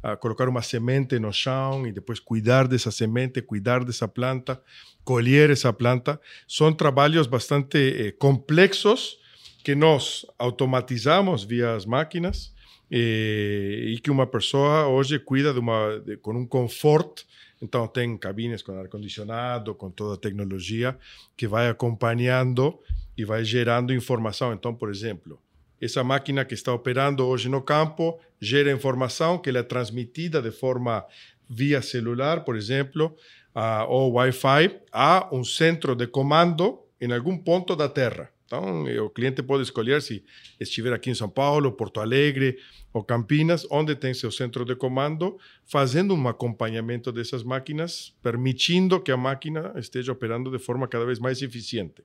[0.04, 4.60] ah, colocar uma semente no chão e depois cuidar dessa semente, cuidar dessa planta,
[5.04, 6.20] colher essa planta.
[6.48, 9.18] São trabalhos bastante eh, complexos
[9.64, 12.54] que nós automatizamos via as máquinas
[12.90, 17.24] eh, e que uma pessoa hoje cuida de uma, de- com um conforto.
[17.62, 20.98] Então, tem cabines com ar-condicionado, com toda a tecnologia
[21.38, 22.80] que vai acompanhando
[23.16, 24.52] e vai gerando informação.
[24.52, 25.40] Então, por exemplo,
[25.80, 30.50] essa máquina que está operando hoje no campo gera informação que ela é transmitida de
[30.52, 31.06] forma
[31.48, 33.16] via celular, por exemplo,
[33.54, 38.30] ah, ou Wi-Fi, a um centro de comando em algum ponto da Terra.
[38.46, 40.26] Então, o cliente pode escolher se
[40.60, 42.58] estiver aqui em São Paulo, Porto Alegre
[42.94, 49.10] ou Campinas, onde tem seu centro de comando, fazendo um acompanhamento dessas máquinas, permitindo que
[49.10, 52.04] a máquina esteja operando de forma cada vez mais eficiente.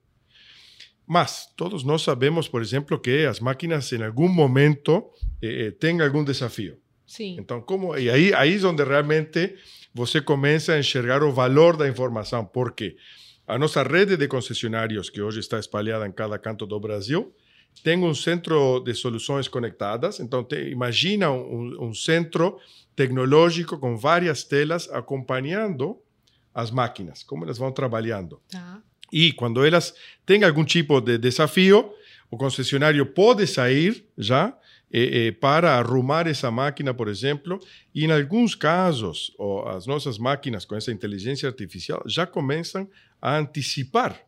[1.05, 5.05] Mas todos nós sabemos, por exemplo, que as máquinas em algum momento
[5.43, 6.79] eh, eh, têm algum desafio.
[7.07, 7.37] Sim.
[7.39, 9.55] Então, como e aí aí é onde realmente
[9.97, 12.99] você começa a enxergar o valor da informação, porque
[13.47, 17.35] a nossa rede de concessionários que hoje está espalhada em cada canto do Brasil
[17.83, 20.21] tem um centro de soluções conectadas.
[20.21, 22.59] Então, te, imagina um, um centro
[22.95, 25.99] tecnológico com várias telas acompanhando
[26.55, 28.39] as máquinas, como elas vão trabalhando.
[28.51, 28.83] Tá.
[29.11, 29.95] E quando elas
[30.27, 31.91] têm algum tipo de desafio,
[32.31, 34.55] o concessionário pode sair já
[34.93, 37.59] eh, eh, para arrumar essa máquina, por exemplo,
[37.95, 42.89] e em alguns casos, o- as nossas máquinas com essa inteligência artificial já começam
[43.21, 44.21] a antecipar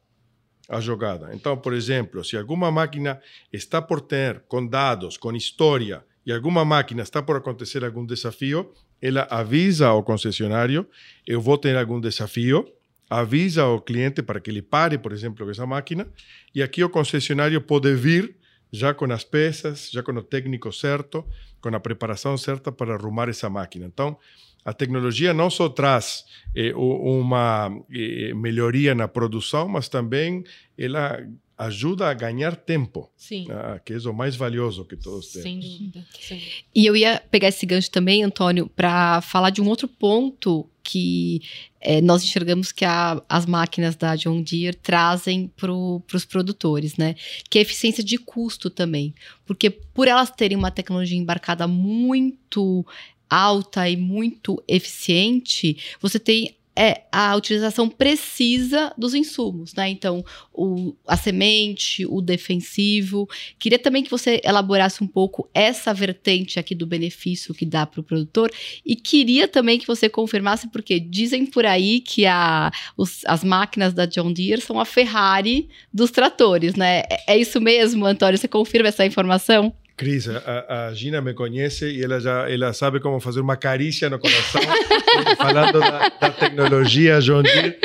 [0.69, 1.31] a jogada.
[1.35, 3.21] Então, por exemplo, se alguma máquina
[3.53, 8.71] está por ter com dados, com história, e alguma máquina está por acontecer algum desafio,
[9.01, 10.87] ela avisa ao concessionário:
[11.27, 12.71] eu vou ter algum desafio,
[13.09, 16.07] avisa ao cliente para que ele pare, por exemplo, essa máquina,
[16.55, 18.37] e aqui o concessionário pode vir
[18.73, 21.25] já com as peças, já com o técnico certo,
[21.61, 23.87] com a preparação certa para arrumar essa máquina.
[23.87, 24.17] Então,
[24.65, 30.45] a tecnologia não só traz eh, uma eh, melhoria na produção, mas também
[30.77, 31.19] ela
[31.59, 33.47] ajuda a ganhar tempo, Sim.
[33.51, 35.43] ah, que é o mais valioso que todos temos.
[35.43, 36.07] Sem dúvida.
[36.21, 36.41] Sim.
[36.75, 41.43] E eu ia pegar esse gancho também, Antônio, para falar de um outro ponto que
[41.81, 47.15] eh, nós enxergamos que a- as máquinas da John Deere trazem para os produtores, né?
[47.51, 49.15] Que é a eficiência de custo também.
[49.45, 52.87] Porque por elas terem uma tecnologia embarcada muito
[53.29, 59.89] alta e muito eficiente, você tem é, a utilização precisa dos insumos, né?
[59.89, 66.59] Então, o, a semente, o defensivo, Queria também que você elaborasse um pouco essa vertente
[66.59, 68.51] aqui do benefício que dá para o produtor
[68.85, 73.93] e queria também que você confirmasse, porque dizem por aí que a, os- as máquinas
[73.93, 77.01] da John Deere são a Ferrari dos tratores, né?
[77.11, 78.39] É, é isso mesmo, Antônio?
[78.39, 79.75] Você confirma essa informação?
[79.99, 84.09] Cris, a, a Gina me conhece e ela já ela sabe como fazer uma carícia
[84.09, 84.63] no coração,
[85.37, 87.77] falando da, da tecnologia John Deere.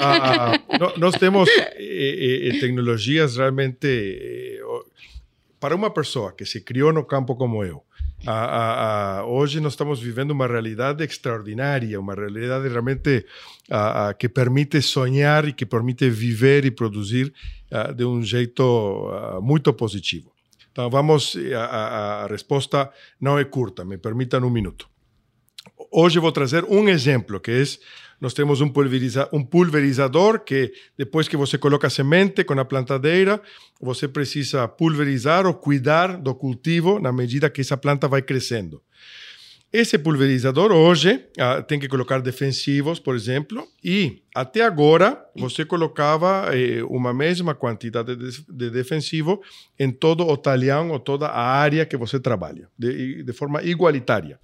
[0.00, 0.58] Ah,
[0.96, 1.46] nós temos
[2.58, 4.60] tecnologias realmente eh,
[5.60, 7.82] para uma pessoa que se criou no campo como eu.
[8.26, 13.26] ah, ah, hoje nós estamos vivendo uma realidade extraordinária, uma realidade realmente
[14.18, 17.30] que permite sonhar e que permite viver e produzir
[17.94, 19.10] de um jeito
[19.42, 20.37] muito positivo.
[20.78, 22.88] Então, vamos, a- a resposta
[23.20, 24.88] não é curta, me permitam um minuto.
[25.90, 27.64] Hoje vou trazer um exemplo, que é,
[28.20, 32.64] nós temos um, pulveriza, um pulverizador que depois que você coloca a semente com a
[32.64, 33.42] plantadeira,
[33.80, 38.80] você precisa pulverizar ou cuidar do cultivo na medida que essa planta vai crescendo.
[39.70, 46.48] Esse pulverizador hoje ah, tem que colocar defensivos, por exemplo, e até agora você colocava
[46.56, 49.42] eh, uma mesma quantidade de, de defensivo
[49.78, 54.40] em todo o talhão ou toda a área que você trabalha, de, de forma igualitária.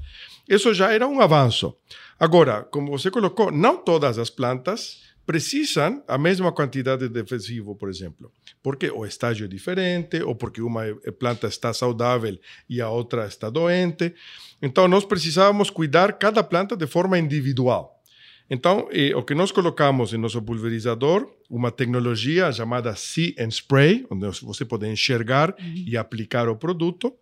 [0.46, 1.74] Isso já era um avanço.
[2.20, 7.88] Agora, como você colocou, não todas as plantas precisam a mesma quantidade de defensivo, por
[7.88, 8.30] exemplo,
[8.62, 13.26] porque o estágio é diferente ou porque uma eh, planta está saudável e a outra
[13.26, 14.14] está doente.
[14.64, 18.02] Então, nós precisávamos cuidar cada planta de forma individual.
[18.48, 24.06] Então, eh, o que nós colocamos em nosso pulverizador, uma tecnologia chamada See and Spray,
[24.10, 25.54] onde você pode enxergar
[25.86, 27.12] e aplicar o produto.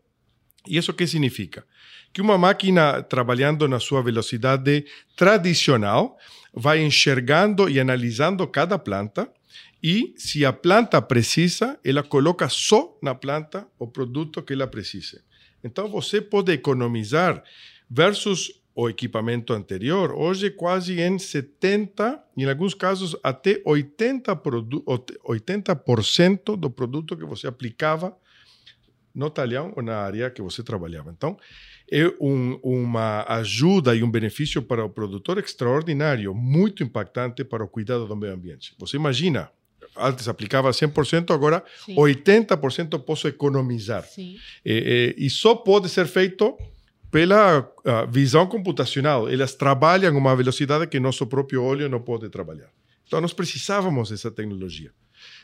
[0.69, 1.65] E isso que significa?
[2.13, 4.85] Que uma máquina trabalhando na sua velocidade
[5.17, 6.17] tradicional
[6.55, 9.29] vai enxergando e analisando cada planta
[9.83, 15.21] e se a planta precisa, ela coloca só na planta o produto que ela precisa.
[15.63, 17.43] Então você pode economizar
[17.91, 24.83] versus o equipamento anterior, hoje quase em 70%, em alguns casos até 80%,
[25.25, 28.17] 80 do produto que você aplicava
[29.15, 31.11] no talhão ou na área que você trabalhava.
[31.11, 31.37] Então,
[31.91, 37.69] é um, uma ajuda e um benefício para o produtor extraordinário, muito impactante para o
[37.69, 38.75] cuidado do meio ambiente.
[38.79, 39.51] Você imagina,
[40.03, 41.95] antes aplicava 100%, agora Sim.
[41.95, 44.05] 80% posso economizar.
[44.05, 44.37] Sim.
[44.65, 46.57] E, e, e só pode ser feito
[47.11, 49.29] pela uh, visão computacional.
[49.29, 52.71] Elas trabalham a uma velocidade que nosso próprio olho não pode trabalhar.
[53.07, 54.91] Então, nós precisávamos dessa tecnologia.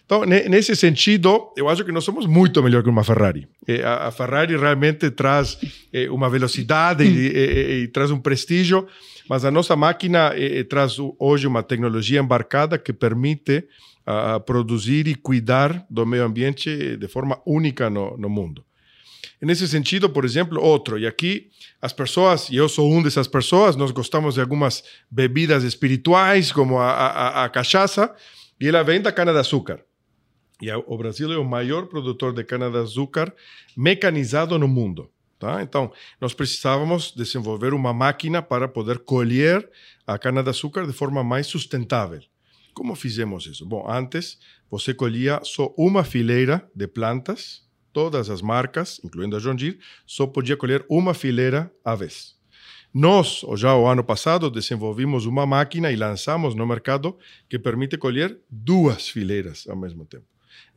[0.09, 3.47] Então, nesse sentido, eu acho que nós somos muito melhor que uma Ferrari.
[3.85, 5.59] A Ferrari realmente traz
[5.93, 8.89] eh, uma velocidade e, e, e, traz um prestígio,
[9.29, 13.65] mas a nossa máquina eh, traz hoje uma tecnologia embarcada que permite
[14.09, 18.65] uh, produzir e cuidar do meio ambiente de forma única no, no mundo.
[19.41, 21.49] Nesse sentido, por exemplo, outro, e aqui
[21.81, 26.79] as pessoas, e eu sou um dessas pessoas, nós gostamos de algumas bebidas espirituais, como
[26.79, 28.13] a, a, a cachaça,
[28.61, 29.85] e ela vem da cana-de-açúcar.
[30.61, 33.33] E o Brasil é o maior produtor de cana-de-açúcar
[33.77, 35.09] mecanizado no mundo.
[35.39, 35.63] Tá?
[35.63, 39.69] Então, nós precisávamos desenvolver uma máquina para poder colher
[40.05, 42.21] a cana-de-açúcar de forma mais sustentável.
[42.79, 43.67] Como fizemos isso?
[43.67, 44.39] Bom, antes
[44.71, 50.29] você colhia só uma fileira de plantas, todas as marcas, incluindo a John Deere, só
[50.29, 52.37] podia colher uma fileira à vez.
[52.95, 58.39] Nós, já o ano passado, desenvolvimos uma máquina e lançamos no mercado que permite colher
[58.49, 60.27] duas fileiras ao mesmo tempo.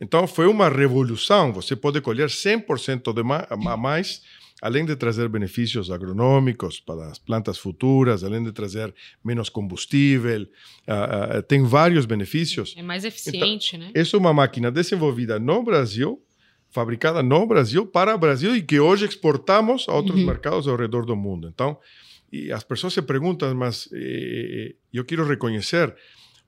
[0.00, 1.52] Então, foi uma revolução.
[1.52, 4.22] Você pode colher 100% de ma a mais,
[4.62, 8.94] além de trazer benefícios agronômicos para as plantas futuras, além de trazer
[9.24, 12.72] menos combustível, uh, uh, tem vários benefícios.
[12.78, 13.92] É mais eficiente, então, né?
[13.92, 16.22] Essa é uma máquina desenvolvida no Brasil,
[16.70, 20.26] fabricada no Brasil, para o Brasil e que hoje exportamos a outros uhum.
[20.26, 21.50] mercados ao redor do mundo.
[21.52, 21.76] Então,
[22.54, 25.94] as pessoas se perguntam, mas eh, eu quero reconhecer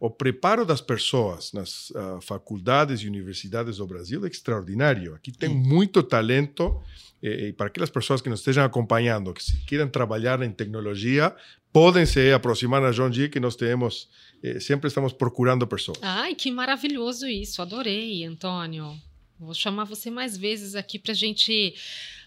[0.05, 5.14] o preparo das pessoas nas uh, faculdades e universidades do Brasil é extraordinário.
[5.14, 6.79] Aqui tem muito talento
[7.23, 11.35] e, e para aquelas pessoas que nos estejam acompanhando, que se queiram trabalhar em tecnologia,
[11.73, 14.11] podem se aproximar a John G, que nós temos,
[14.43, 15.99] eh, sempre estamos procurando pessoas.
[16.03, 17.62] Ai, que maravilhoso isso.
[17.62, 18.95] Adorei, Antônio.
[19.38, 21.75] Vou chamar você mais vezes aqui para a gente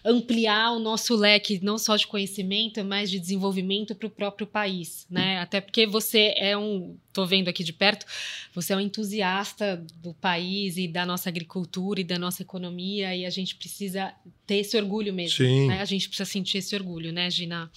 [0.04, 5.06] ampliar o nosso leque, não só de conhecimento, mas de desenvolvimento para o próprio país,
[5.10, 5.38] né?
[5.38, 8.06] Até porque você é um, estou vendo aqui de perto,
[8.54, 13.26] você é um entusiasta do país e da nossa agricultura e da nossa economia e
[13.26, 14.12] a gente precisa
[14.46, 15.66] ter esse orgulho mesmo, Sim.
[15.66, 15.80] Né?
[15.80, 17.70] A gente precisa sentir esse orgulho, né, Gina?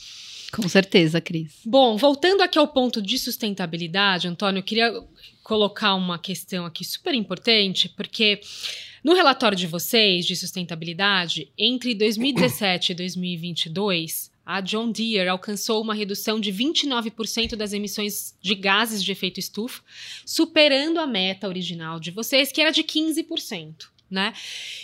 [0.51, 1.61] Com certeza, Cris.
[1.65, 4.93] Bom, voltando aqui ao ponto de sustentabilidade, Antônio, eu queria
[5.43, 8.41] colocar uma questão aqui super importante, porque
[9.03, 15.95] no relatório de vocês de sustentabilidade, entre 2017 e 2022, a John Deere alcançou uma
[15.95, 19.81] redução de 29% das emissões de gases de efeito estufa,
[20.25, 23.89] superando a meta original de vocês, que era de 15%.
[24.09, 24.33] Né?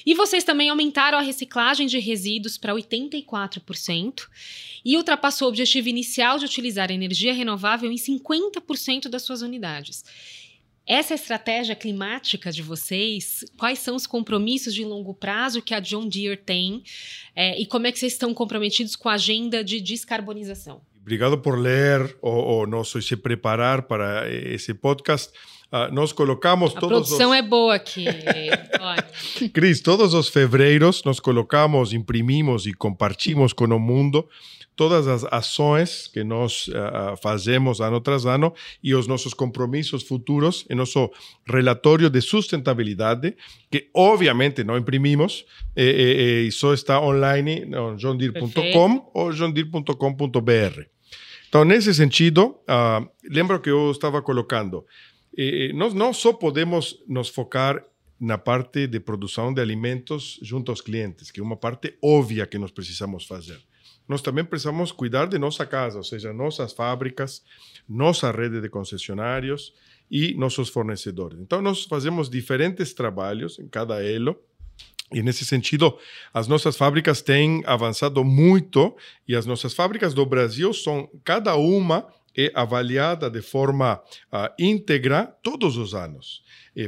[0.05, 4.25] E vocês também aumentaram a reciclagem de resíduos para 84%
[4.85, 10.05] e ultrapassou o objetivo inicial de utilizar energia renovável em 50% das suas unidades.
[10.87, 16.07] Essa estratégia climática de vocês, quais são os compromissos de longo prazo que a John
[16.07, 16.81] Deere tem
[17.35, 20.81] é, e como é que vocês estão comprometidos com a agenda de descarbonização?
[21.01, 25.31] Obrigado por ler ou nosso se preparar para esse podcast.
[25.69, 26.85] Uh, nós colocamos a todos.
[26.85, 27.35] A produção os...
[27.35, 28.05] é boa aqui,
[29.53, 34.25] Cris, todos os fevereiros nós colocamos, imprimimos e compartimos com o mundo
[34.77, 40.65] todas as ações que nós uh, fazemos ano tras ano e os nossos compromissos futuros
[40.69, 41.11] em nosso
[41.45, 43.35] relatório de sustentabilidade,
[43.71, 50.81] que obviamente não imprimimos e, e, e só está online no johndeere.com ou johndeere.com.br.
[51.49, 54.85] Então, nesse sentido, uh, lembro que eu estava colocando,
[55.35, 57.83] eh, nós não só podemos nos focar
[58.19, 62.59] na parte de produção de alimentos junto aos clientes, que é uma parte óbvia que
[62.59, 63.57] nós precisamos fazer
[64.07, 67.43] nós também precisamos cuidar de nossa casa, ou seja, nossas fábricas,
[67.87, 69.73] nossa rede de concessionários
[70.09, 71.39] e nossos fornecedores.
[71.39, 74.39] Então, nós fazemos diferentes trabalhos em cada elo.
[75.13, 75.97] E nesse sentido,
[76.33, 78.95] as nossas fábricas têm avançado muito
[79.27, 82.07] e as nossas fábricas do Brasil são cada uma
[82.37, 83.95] é avaliada de forma
[84.31, 86.43] uh, íntegra todos os anos,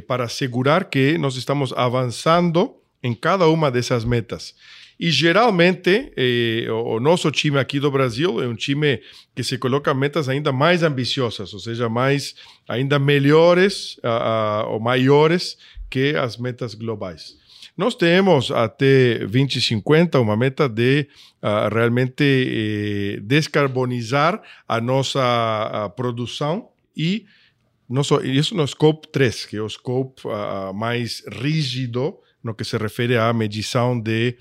[0.06, 4.54] para assegurar que nós estamos avançando em cada uma dessas metas.
[5.00, 9.00] E geralmente, eh, o, nosso time aqui do Brasil é um time
[9.34, 12.34] que se coloca metas ainda mais ambiciosas, ou seja, mais,
[12.68, 15.56] ainda melhores uh, uh, ou maiores
[15.88, 17.34] que as metas globais.
[17.78, 21.08] Nós temos até 2050 uma meta de
[21.42, 27.24] uh, realmente eh, descarbonizar a nossa produção e
[27.88, 30.22] nosso, isso no Scope 3, que é o scope
[30.74, 34.36] mais rígido no que se refere à medição de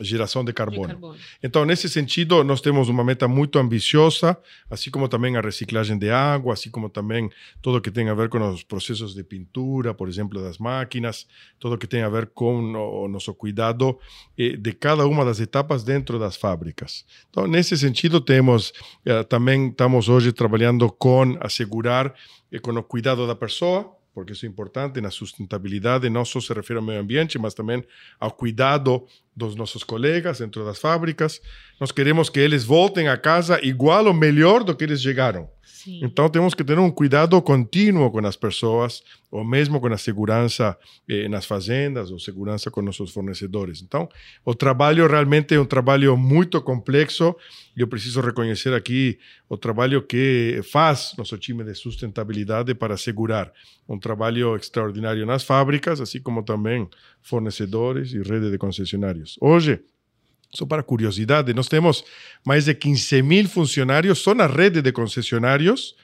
[0.00, 0.88] geração de carbono.
[0.88, 1.16] de carbono.
[1.42, 4.36] Então, nesse sentido, nós temos uma meta muito ambiciosa,
[4.70, 8.28] assim como também a reciclagem de água, assim como também tudo que tem a ver
[8.28, 11.26] com os processos de pintura, por exemplo, das máquinas,
[11.58, 13.98] tudo que tem a ver com o nosso cuidado
[14.38, 17.04] eh, de cada uma das etapas dentro das fábricas.
[17.30, 18.72] Então, nesse sentido, temos
[19.04, 22.14] eh, também estamos hoje trabalhando com assegurar
[22.50, 26.78] eh, com o cuidado da pessoa, porque é importante na sustentabilidade, não só se refere
[26.78, 27.82] ao meio ambiente, mas também
[28.20, 31.40] ao cuidado dos nossos colegas dentro das fábricas.
[31.80, 35.48] Nós queremos que eles voltem a casa igual ou melhor do que eles chegaram.
[35.82, 35.98] Sim.
[36.04, 39.02] Então temos que ter um cuidado contínuo com as pessoas,
[39.32, 40.78] ou mesmo com a segurança
[41.08, 43.82] eh, nas fazendas, ou segurança com nossos fornecedores.
[43.82, 44.08] Então,
[44.44, 47.34] o trabalho realmente é um trabalho muito complexo.
[47.76, 49.18] E eu preciso reconhecer aqui
[49.48, 53.50] o trabalho que faz nosso time de sustentabilidade para assegurar
[53.88, 56.88] um trabalho extraordinário nas fábricas, assim como também
[57.22, 59.38] fornecedores e rede de concessionários.
[59.40, 59.80] Hoje,
[60.54, 62.04] só para curiosidade, nós temos
[62.44, 65.94] mais de 15 mil funcionários só na rede de concessionários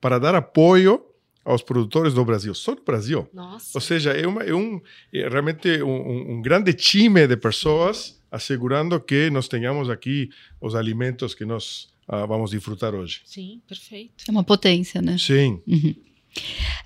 [0.00, 1.04] para dar apoio
[1.44, 3.28] aos produtores do Brasil, só no Brasil.
[3.32, 3.70] Nossa.
[3.74, 4.80] Ou seja, é, uma, é um,
[5.12, 10.28] é realmente um, um, grande time de pessoas assegurando que nós tenhamos aqui
[10.60, 13.22] os alimentos que nós uh, vamos desfrutar hoje.
[13.24, 14.24] Sim, perfeito.
[14.28, 15.16] É uma potência, né?
[15.18, 15.62] Sim.
[15.66, 15.94] Uhum.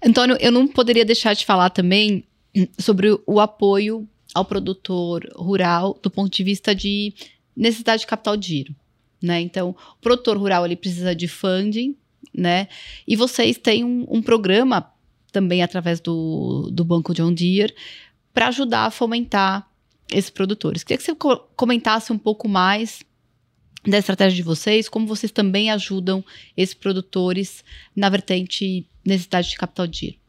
[0.05, 2.24] Antônio, eu não poderia deixar de falar também
[2.78, 7.14] sobre o apoio ao produtor rural do ponto de vista de
[7.57, 8.74] necessidade de capital de giro,
[9.22, 9.40] né?
[9.40, 11.96] Então, o produtor rural ele precisa de funding,
[12.34, 12.68] né?
[13.07, 14.90] E vocês têm um, um programa
[15.30, 17.74] também através do, do Banco John Deere
[18.32, 19.68] para ajudar a fomentar
[20.11, 20.82] esses produtores.
[20.82, 23.03] Queria que você co comentasse um pouco mais
[23.84, 26.24] da estratégia de vocês, como vocês também ajudam
[26.57, 27.64] esses produtores
[27.96, 30.22] na vertente necessidade de capital de giro.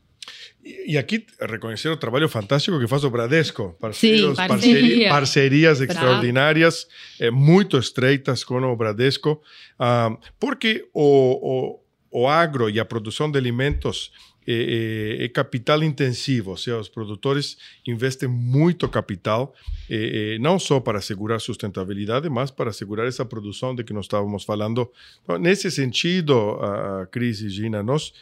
[0.63, 3.75] E aqui reconhecer o trabalho fantástico que faz o Bradesco.
[3.81, 5.09] Parceiros, Sim, parceria.
[5.09, 6.87] parcerias extraordinárias,
[7.19, 9.41] é, muito estreitas com o Bradesco,
[9.79, 11.79] uh, porque o,
[12.11, 14.11] o, o, agro e a produção de alimentos
[14.47, 19.53] é, é, é, capital intensivo, ou seja, os produtores investem muito capital,
[19.89, 24.43] é, não só para assegurar sustentabilidade, mas para assegurar essa produção de que nós estávamos
[24.45, 24.89] falando.
[25.23, 28.13] Então, nesse sentido, a Cris e Gina, nós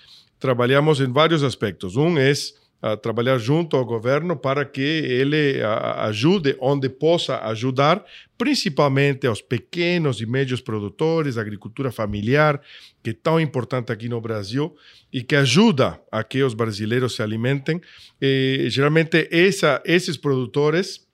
[0.41, 1.95] trabalhamos em vários aspectos.
[1.95, 2.33] Um é
[2.81, 8.03] a trabalhar junto ao governo para que ele a, ajude onde possa ajudar,
[8.39, 12.59] principalmente aos pequenos e médios produtores, agricultura familiar,
[13.03, 14.75] que é tão importante aqui no Brasil
[15.13, 17.79] e que ajuda a que os brasileiros se alimentem.
[18.19, 21.07] E, geralmente, essa, esses produtores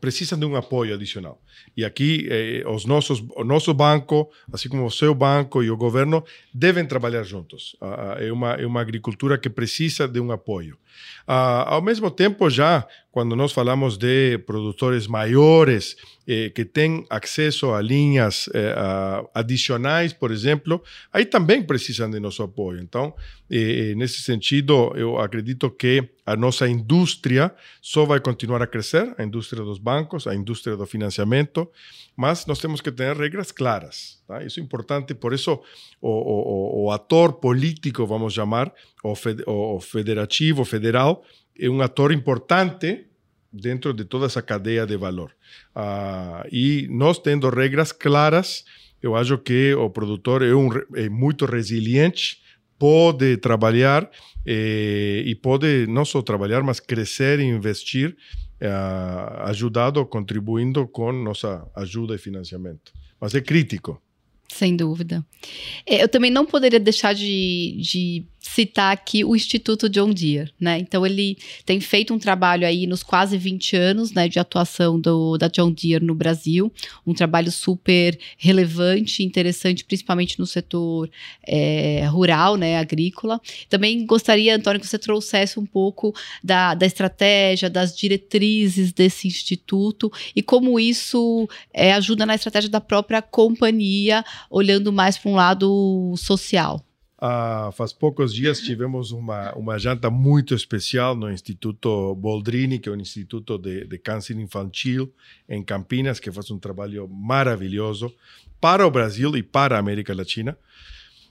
[0.00, 1.38] precisam de um apoio adicional.
[1.76, 5.76] E aqui eh, os nossos, o nosso banco, assim como o seu banco e o
[5.76, 7.76] governo, devem trabalhar juntos.
[7.80, 10.76] Uh, é, uma, é uma agricultura que precisa de um apoio.
[11.26, 15.94] Uh, ao mesmo tempo, já quando nós falamos de produtores maiores
[16.26, 18.74] eh, que têm acesso a linhas eh,
[19.32, 20.82] adicionais, por exemplo,
[21.12, 22.80] aí também precisam de nosso apoio.
[22.80, 23.14] Então,
[23.48, 29.14] eh, eh, nesse sentido, eu acredito que a nossa indústria só vai continuar a crescer,
[29.16, 31.43] a indústria dos bancos, a indústria do financiamento,
[32.16, 34.22] mas nós temos que ter regras claras.
[34.26, 34.42] Tá?
[34.44, 35.60] Isso é importante, por isso
[36.00, 38.72] o, o, o ator político, vamos chamar,
[39.02, 41.22] o, fed, o federativo, federal,
[41.58, 43.06] é um ator importante
[43.52, 45.30] dentro de toda essa cadeia de valor.
[46.50, 48.64] E nós tendo regras claras,
[49.00, 52.42] eu acho que o produtor é, um, é muito resiliente,
[52.78, 54.10] pode trabalhar
[54.44, 58.16] eh, e pode não só trabalhar, mas crescer e investir
[58.60, 58.70] eh,
[59.40, 62.92] ajudado, contribuindo com nossa ajuda e financiamento.
[63.20, 64.00] Mas é crítico.
[64.48, 65.24] Sem dúvida.
[65.84, 70.78] É, eu também não poderia deixar de, de citar aqui o Instituto John Deere, né?
[70.78, 75.38] Então ele tem feito um trabalho aí nos quase 20 anos, né, de atuação do,
[75.38, 76.70] da John Deere no Brasil,
[77.06, 81.10] um trabalho super relevante, interessante, principalmente no setor
[81.42, 83.40] é, rural, né, agrícola.
[83.68, 90.12] Também gostaria, Antônio, que você trouxesse um pouco da, da estratégia, das diretrizes desse instituto
[90.36, 96.14] e como isso é, ajuda na estratégia da própria companhia, olhando mais para um lado
[96.18, 96.84] social.
[97.24, 102.92] Uh, faz poucos dias tivemos uma, uma janta muito especial no Instituto Boldrini, que é
[102.92, 105.10] um instituto de, de câncer infantil
[105.48, 108.12] em Campinas, que faz um trabalho maravilhoso
[108.60, 110.54] para o Brasil e para a América Latina.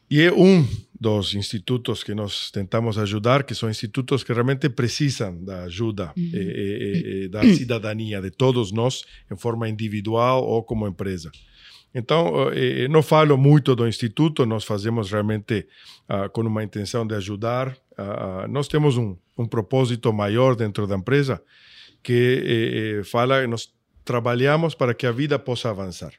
[0.09, 0.67] E é um
[0.99, 6.31] dos institutos que nós tentamos ajudar, que são institutos que realmente precisam da ajuda uhum.
[6.33, 11.31] e, e, da cidadania de todos nós, em forma individual ou como empresa.
[11.93, 15.67] Então, eh, não falo muito do Instituto, nós fazemos realmente
[16.09, 17.77] uh, com uma intenção de ajudar.
[17.91, 21.41] Uh, nós temos um, um, propósito maior dentro da empresa,
[22.01, 23.71] que eh, fala que nós
[24.03, 26.13] trabalhamos para que a vida possa avançar.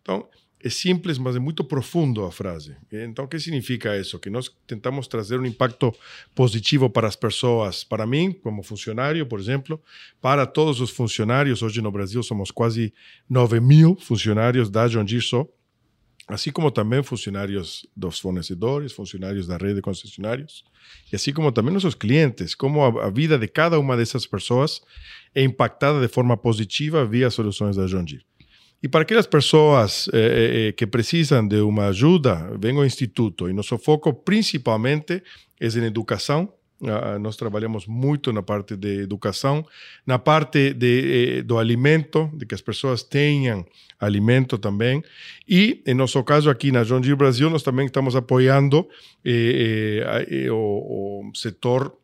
[0.00, 0.26] Então,
[0.62, 2.76] é simples, mas é muito profundo a frase.
[2.92, 4.18] Então, o que significa isso?
[4.18, 5.94] Que nós tentamos trazer um impacto
[6.34, 9.80] positivo para as pessoas, para mim, como funcionário, por exemplo,
[10.20, 11.62] para todos os funcionários.
[11.62, 12.92] Hoje no Brasil somos quase
[13.28, 15.48] 9 mil funcionários da John Deere só,
[16.28, 20.62] assim como também funcionários dos fornecedores, funcionários da rede de concessionários,
[21.10, 24.82] e assim como também nossos clientes, como a, a vida de cada uma dessas pessoas
[25.34, 28.29] é impactada de forma positiva via soluções da John Deere.
[28.82, 33.48] E para aquelas pessoas eh, eh, eh, que precisam de uma ajuda, vem ao Instituto.
[33.48, 35.22] E nosso foco principalmente
[35.60, 36.52] é em educação.
[36.80, 39.66] Uh, nós trabalhamos muito na parte de educação,
[40.06, 43.66] na parte de, do alimento, de que as pessoas tenham
[43.98, 45.02] alimento também.
[45.46, 48.88] E, em nosso caso, aqui na John Deere Brasil, nós também estamos apoiando
[50.50, 51.94] o, o setor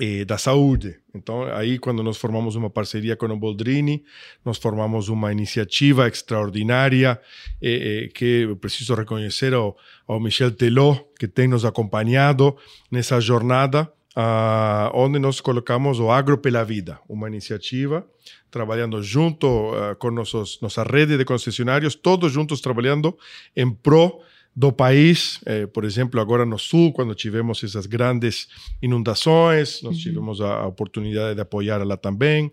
[0.00, 0.98] eh, da saúde.
[1.14, 4.04] Então, aí, quando nós formamos uma parceria com o Boldrini,
[4.44, 7.18] nós formamos uma iniciativa extraordinária
[7.62, 9.76] eh, eh, que eu preciso reconhecer ao,
[10.06, 12.56] ao Michel Teló, que tem nos acompanhado
[12.90, 18.06] nessa jornada, uh, onde nós colocamos o Agro pela Vida, uma iniciativa
[18.50, 23.16] trabalhando junto uh, com nossos, nossa rede de concessionários, todos juntos trabalhando
[23.54, 24.20] em pró
[24.56, 28.48] do país, eh, por exemplo, agora no sul, quando tivemos essas grandes
[28.80, 30.02] inundações, nós uhum.
[30.02, 32.50] tivemos a, a, oportunidade de apoiar lá também.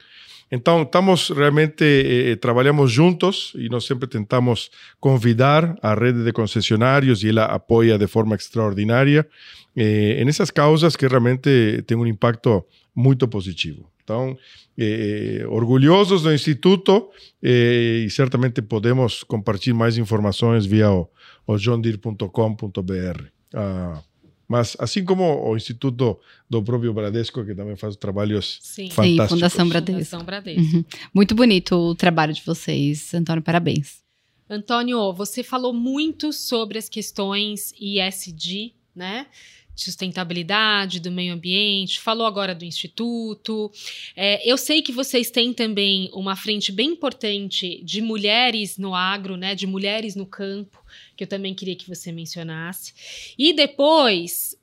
[0.55, 6.31] Então, estamos realmente, eh, eh, trabalhamos juntos e nós sempre tentamos convidar a rede de
[6.31, 9.27] concessionários e ela apoia de forma extraordinária
[9.75, 12.63] eh, nessas causas que realmente têm um impacto
[12.95, 13.89] muito positivo.
[14.03, 14.37] Então,
[14.78, 17.09] eh, orgulhosos do Instituto
[17.41, 21.09] eh, e certamente podemos compartilhar mais informações via o,
[21.45, 23.24] o johndeere.com.br.
[23.53, 24.01] Ah,
[24.47, 26.19] mas assim como o Instituto
[26.49, 28.89] do próprio Bradesco, que também faz trabalhos Sim.
[28.89, 29.30] fantásticos.
[29.30, 29.99] Sim, Fundação Bradesco.
[29.99, 30.78] Fundação Bradesco.
[30.78, 30.86] Uhum.
[31.13, 34.03] Muito bonito o trabalho de vocês, Antônio, parabéns.
[34.49, 39.28] Antônio, você falou muito sobre as questões ISD, né?
[39.76, 43.71] Sustentabilidade, do meio ambiente, falou agora do Instituto.
[44.15, 49.36] É, eu sei que vocês têm também uma frente bem importante de mulheres no agro,
[49.36, 50.84] né, de mulheres no campo,
[51.15, 52.93] que eu também queria que você mencionasse.
[53.38, 54.55] E depois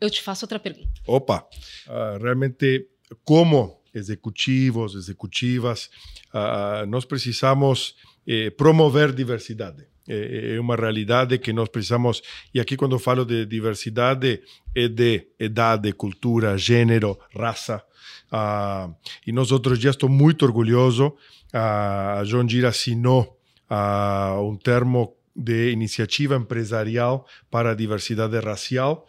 [0.00, 1.00] eu te faço outra pergunta.
[1.06, 1.46] Opa,
[1.86, 2.88] uh, realmente,
[3.24, 5.90] como executivos, executivas,
[6.32, 7.94] uh, nós precisamos
[8.26, 12.22] eh, promover diversidade é, uma realidade que nós precisamos,
[12.52, 14.42] e aqui quando falo de diversidade,
[14.74, 17.82] é de idade, cultura, gênero, raça.
[19.26, 23.38] E nós outros dias estou muito orgulhoso, uh, a John Deere assinou
[23.70, 29.06] uh, um termo de iniciativa empresarial para a diversidade racial.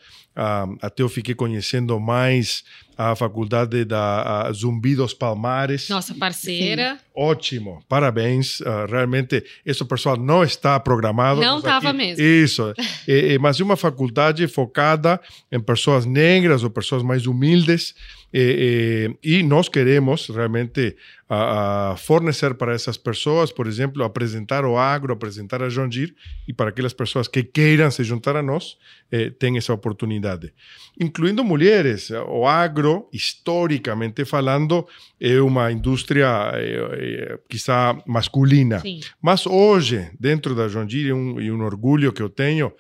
[0.82, 2.64] Até eu fiquei conhecendo mais
[2.98, 5.90] a faculdade da Zumbi dos Palmares.
[5.90, 6.96] Nossa parceira.
[6.96, 7.00] Sim.
[7.16, 8.60] Ótimo, parabéns.
[8.60, 11.42] Uh, realmente, esse pessoal não está programado.
[11.42, 12.24] Não estava mesmo.
[12.24, 12.74] Isso.
[13.08, 15.20] é, é, mas uma faculdade focada
[15.52, 17.94] em pessoas negras ou pessoas mais humildes.
[18.36, 20.96] É, e nós queremos realmente
[21.30, 26.16] a, fornecer para essas pessoas, por exemplo, apresentar o agro, apresentar a John Deere,
[26.48, 28.76] e para aquelas pessoas que queiram se juntar a nós,
[29.12, 30.52] eh, tem essa oportunidade.
[31.00, 32.10] Incluindo mulheres.
[32.28, 34.88] O agro, historicamente falando,
[35.20, 38.80] é uma indústria eh, quizá masculina.
[38.80, 39.00] Sim.
[39.22, 42.72] Mas hoje, dentro da John Deere, um, e um orgulho que eu tenho,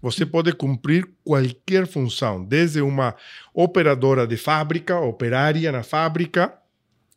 [0.00, 3.14] você pode cumprir qualquer função, desde uma
[3.54, 6.52] operadora de fábrica, operária na fábrica,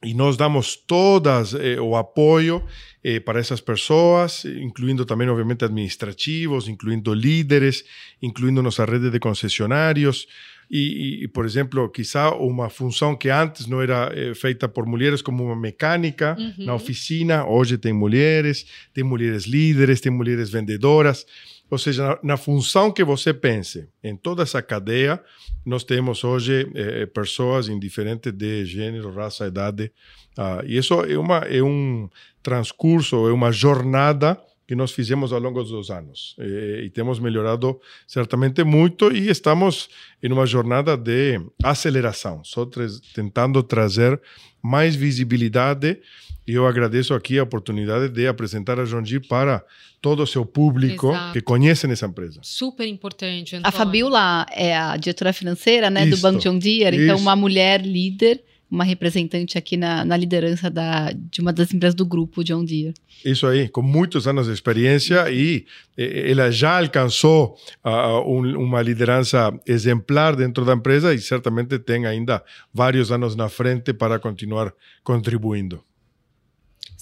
[0.03, 2.63] e nós damos todas eh, o apoio
[3.03, 7.83] eh, para essas pessoas, incluindo também, obviamente, administrativos, incluindo líderes,
[8.21, 10.27] incluindo nossa rede de concessionários.
[10.70, 15.22] E, e, por exemplo, quizá uma função que antes não era eh, feita por mulheres,
[15.22, 16.66] como uma mecânica uhum.
[16.66, 21.26] na oficina, hoje tem mulheres, tem mulheres líderes, tem mulheres vendedoras.
[21.70, 25.22] Ou seja, na, na, função que você pense, em toda essa cadeia,
[25.66, 29.91] nós temos hoje eh, pessoas indiferentes de gênero, raça, idade.
[30.38, 32.09] Ah, e isso é, uma, é um
[32.43, 36.36] transcurso, é uma jornada que nós fizemos ao longo dos anos.
[36.39, 39.89] Eh, e temos melhorado certamente muito e estamos
[40.22, 42.68] em uma jornada de aceleração, só
[43.13, 44.20] tentando trazer
[44.61, 45.99] mais visibilidade.
[46.47, 49.63] E eu agradeço aqui a oportunidade de apresentar a John Deere para
[50.01, 51.34] todo o seu público Exato.
[51.34, 52.39] que conhece essa empresa.
[52.43, 53.55] Super importante.
[53.55, 53.78] A Antônio.
[53.78, 58.43] Fabiola é a diretora financeira né, do Isso, Banco John Deere, então uma mulher líder,
[58.76, 62.93] uma representante aqui na, na liderança da, de uma das empresas do grupo John Deere.
[63.23, 65.65] Isso aí, com muitos anos de experiência e
[65.97, 72.43] ela já alcançou ah, um- uma liderança exemplar dentro da empresa e certamente tem ainda
[72.73, 74.73] vários anos na frente para continuar
[75.03, 75.82] contribuindo.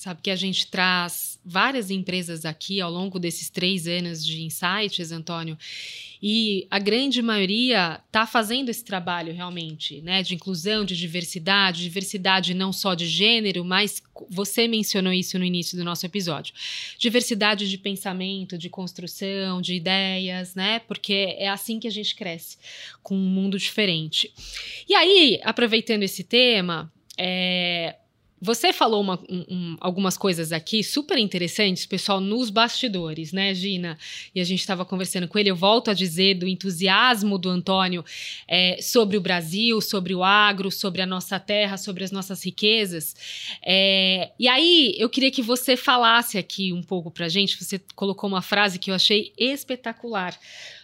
[0.03, 5.13] Sabe que a gente traz várias empresas aqui ao longo desses três anos de insights,
[5.13, 5.57] Antônio,
[6.21, 10.21] e a grande maioria está fazendo esse trabalho realmente, né?
[10.21, 15.77] De inclusão, de diversidade, diversidade não só de gênero, mas você mencionou isso no início
[15.77, 16.53] do nosso episódio.
[16.99, 20.79] Diversidade de pensamento, de construção, de ideias, né?
[20.79, 22.57] Porque é assim que a gente cresce,
[23.01, 24.33] com um mundo diferente.
[24.85, 27.95] E aí, aproveitando esse tema, é,
[28.43, 33.97] você falou uma- um- um- algumas coisas aqui super interessantes, pessoal, nos bastidores, né, Gina?
[34.35, 35.49] E a gente estava conversando com ele.
[35.49, 38.03] Eu volto a dizer do entusiasmo do Antônio
[38.45, 43.15] é, sobre o Brasil, sobre o agro, sobre a nossa terra, sobre as nossas riquezas.
[43.65, 47.57] É, e aí, eu queria que você falasse aqui um pouco para a gente.
[47.63, 50.37] Você colocou uma frase que eu achei espetacular,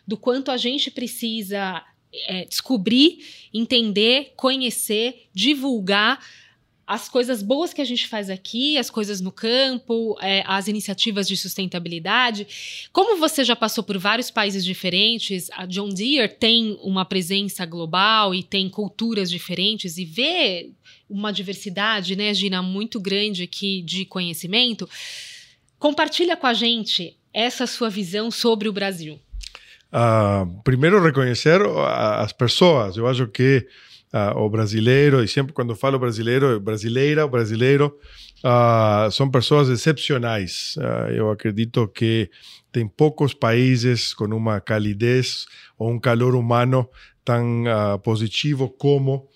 [0.07, 1.83] do quanto a gente precisa
[2.27, 3.19] é, descobrir,
[3.53, 6.19] entender, conhecer, divulgar
[6.89, 11.27] as coisas boas que a gente faz aqui, as coisas no campo, é, as iniciativas
[11.27, 12.87] de sustentabilidade.
[12.91, 18.33] Como você já passou por vários países diferentes, a John Deere tem uma presença global
[18.33, 20.71] e tem culturas diferentes e vê
[21.07, 24.89] uma diversidade, né, Gina, muito grande aqui de conhecimento.
[25.77, 29.19] Compartilha com a gente essa sua visão sobre o Brasil.
[29.91, 31.61] Ah, primeiro, reconhecer
[32.17, 32.97] as pessoas.
[32.97, 33.67] Eu acho que
[34.11, 37.95] ah, o brasileiro, e sempre quando falo brasileiro, brasileira, o brasileiro,
[38.43, 40.75] ah, são pessoas excepcionais.
[40.79, 42.29] Ah, eu acredito que
[42.71, 45.45] tem poucos países com uma calidez
[45.77, 46.89] ou um calor humano
[47.23, 47.63] tão
[48.03, 49.28] positivo como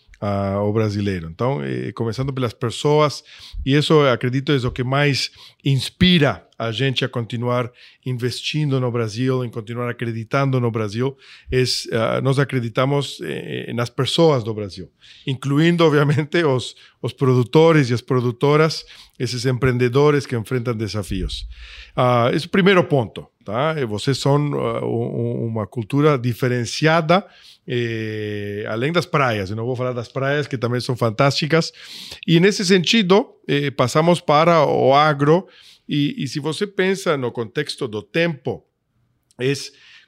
[0.62, 1.28] o brasileiro.
[1.30, 3.24] Então, eh, começando pelas pessoas,
[3.66, 5.32] e isso acredito é o que mais
[5.66, 7.70] inspira a gente a continuar
[8.06, 11.18] investindo no Brasil, em continuar acreditando no Brasil,
[11.52, 14.90] es, ah, nós acreditamos eh, nas pessoas do Brasil,
[15.28, 18.86] incluindo, obviamente, os, os produtores e as produtoras,
[19.20, 21.46] esses empreendedores que enfrentam desafios.
[21.96, 23.28] Ah, esse é o primeiro ponto.
[23.44, 23.74] Tá?
[23.86, 27.26] Vocês são um- uma cultura diferenciada,
[27.68, 29.50] eh, além das praias.
[29.50, 31.72] Eu não vou falar das praias, que também são fantásticas.
[32.28, 35.48] E nesse sentido, eh, passamos para o agro.
[35.88, 38.66] E, e se você pensa no contexto do tempo,
[39.40, 39.52] é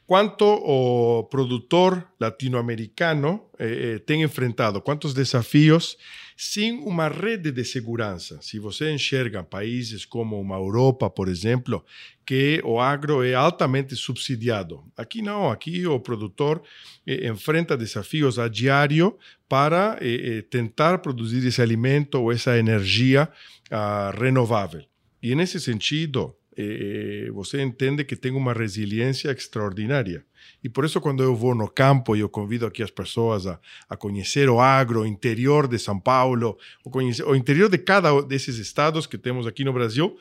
[0.06, 5.98] quanto o produtor latino-americano eh, eh, tem enfrentado, quantos desafios
[6.36, 8.40] sem uma rede de segurança.
[8.42, 11.84] Se você enxerga países como uma Europa, por exemplo,
[12.26, 14.84] que o agro é altamente subsidiado.
[14.98, 16.62] Aqui não, aqui o produtor
[17.08, 19.18] eh, enfrenta desafios a diário
[19.48, 23.30] para eh, eh, tentar produzir esse alimento ou essa energia
[23.72, 24.84] ah, renovável.
[25.24, 30.26] E nesse sentido, eh, você entende que tem uma resiliência extraordinária.
[30.64, 33.60] E por isso, quando eu vou no campo e eu convido aqui as pessoas a,
[33.90, 38.22] a conhecer o agro, o interior de São Paulo, o, conhecer, o interior de cada
[38.22, 40.18] desses estados que temos aqui no Brasil,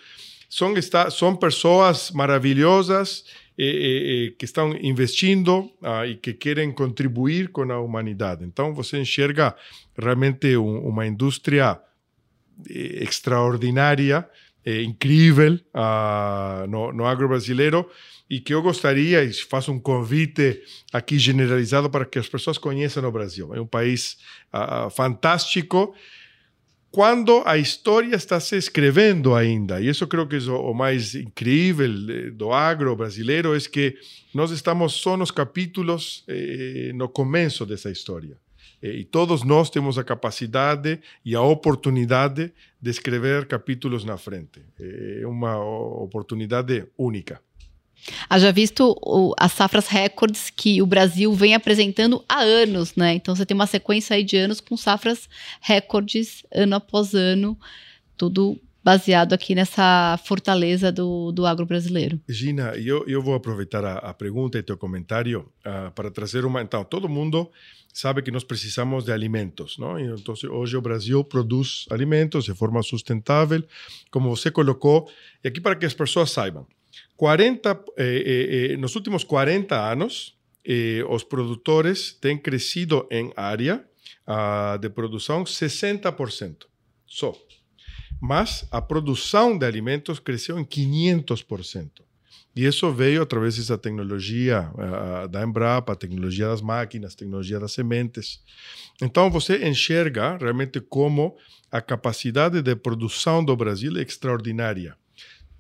[0.49, 3.25] são, esta, são pessoas maravilhosas
[3.57, 8.45] eh, eh, eh, que estão investindo ah, e que querem contribuir com a humanidade.
[8.45, 9.55] Então, você enxerga
[9.97, 11.81] realmente um, uma indústria
[12.68, 14.29] eh, extraordinária,
[14.66, 17.89] incrível ah, no, no agro brasileiro
[18.29, 20.62] e que eu gostaria, e faço um convite
[20.93, 23.55] aqui generalizado para que as pessoas conheçam o Brasil.
[23.55, 24.16] É um país
[24.53, 25.95] ah, fantástico
[26.91, 29.81] quando a história está se escrevendo ainda.
[29.81, 33.97] E isso creo que é o, mais incrível eh, do agro brasileiro, é que
[34.33, 38.37] nós estamos só nos capítulos eh, no começo dessa história.
[38.81, 44.61] Eh, E todos nós temos a capacidade e a oportunidade de escrever capítulos na frente.
[44.79, 47.41] Eh, É uma oportunidade única.
[48.29, 53.15] Haja visto o- as safras recordes que o Brasil vem apresentando há anos, né?
[53.15, 55.29] Então você tem uma sequência aí de anos com safras
[55.61, 57.59] recordes ano após ano,
[58.17, 62.21] tudo baseado aqui nessa fortaleza do, do agro brasileiro.
[62.29, 66.61] Gina, eu, eu vou aproveitar a, a pergunta e teu comentário ah, para trazer uma.
[66.61, 67.51] Então, todo mundo
[67.95, 69.99] sabe que nós precisamos de alimentos, não?
[69.99, 73.65] Então, hoje o Brasil produz alimentos de forma sustentável,
[74.11, 75.09] como você colocou,
[75.43, 76.67] e aqui para que as pessoas saibam.
[77.17, 80.37] 40, eh, eh, nos últimos 40 anos,
[80.67, 83.85] eh, os produtores têm crescido em área
[84.27, 86.67] uh, de produção 60%.
[87.07, 87.35] Só.
[88.21, 92.03] Mas a produção de alimentos cresceu em 500%.
[92.57, 98.41] E isso veio através dessa tecnologia uh, da Embrapa, tecnologia das máquinas, tecnologia das sementes.
[99.03, 101.37] Então você enxerga realmente como
[101.71, 104.97] a capacidade de produção do Brasil é extraordinária.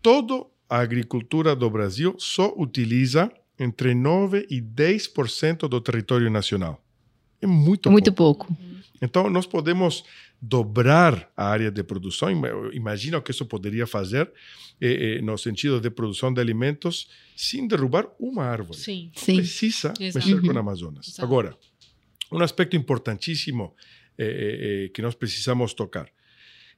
[0.00, 6.82] Toda a agricultura do Brasil só utiliza entre 9 e 10% do território nacional.
[7.40, 8.46] É muito, muito pouco.
[8.46, 8.62] pouco.
[9.00, 10.04] Então, nós podemos
[10.40, 12.28] dobrar a área de produção.
[12.72, 14.30] Imagina o que isso poderia fazer
[14.80, 18.78] eh, eh, no sentido de produção de alimentos sem derrubar uma árvore.
[18.78, 19.10] Sim.
[19.14, 19.36] Sim.
[19.36, 20.26] Precisa Exato.
[20.26, 21.08] mexer com o Amazonas.
[21.08, 21.22] Exato.
[21.22, 21.56] Agora,
[22.32, 23.74] um aspecto importantíssimo
[24.16, 26.08] eh, eh, eh, que nós precisamos tocar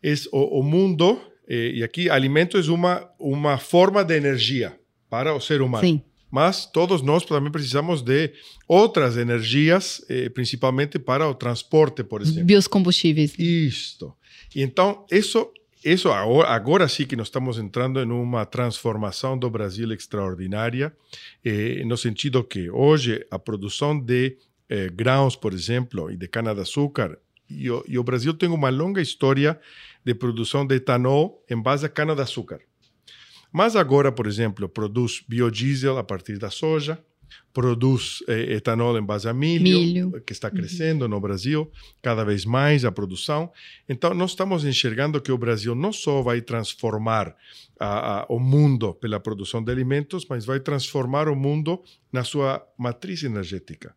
[0.02, 4.78] é o, o mundo, e aqui alimento é uma, uma forma de energia
[5.08, 5.86] para o ser humano.
[5.86, 6.02] Sim.
[6.30, 8.32] Mas todos nós também precisamos de
[8.66, 12.44] outras energias, eh, principalmente para o transporte, por exemplo.
[12.44, 13.38] Biocombustíveis.
[13.38, 14.12] Isto.
[14.54, 15.50] Então, isso,
[15.84, 20.92] isso agora, agora sim que nós estamos entrando em uma transformação do Brasil extraordinária,
[21.44, 24.36] eh, no sentido que hoje a produção de
[24.68, 27.16] eh, grãos, por exemplo, e de cana-de-açúcar,
[27.48, 29.58] e, e o Brasil tem uma longa história
[30.06, 32.60] de produção de etanol em base a cana-de-açúcar.
[33.52, 36.96] Mas agora, por exemplo, produz biodiesel a partir da soja,
[37.52, 40.20] produz eh, etanol em base a milho, Milho.
[40.24, 41.68] que está crescendo no Brasil,
[42.00, 43.50] cada vez mais a produção.
[43.88, 47.34] Então, nós estamos enxergando que o Brasil não só vai transformar
[47.80, 51.82] a- a- o mundo pela produção de alimentos, mas vai transformar o mundo
[52.12, 53.92] na sua matriz energética,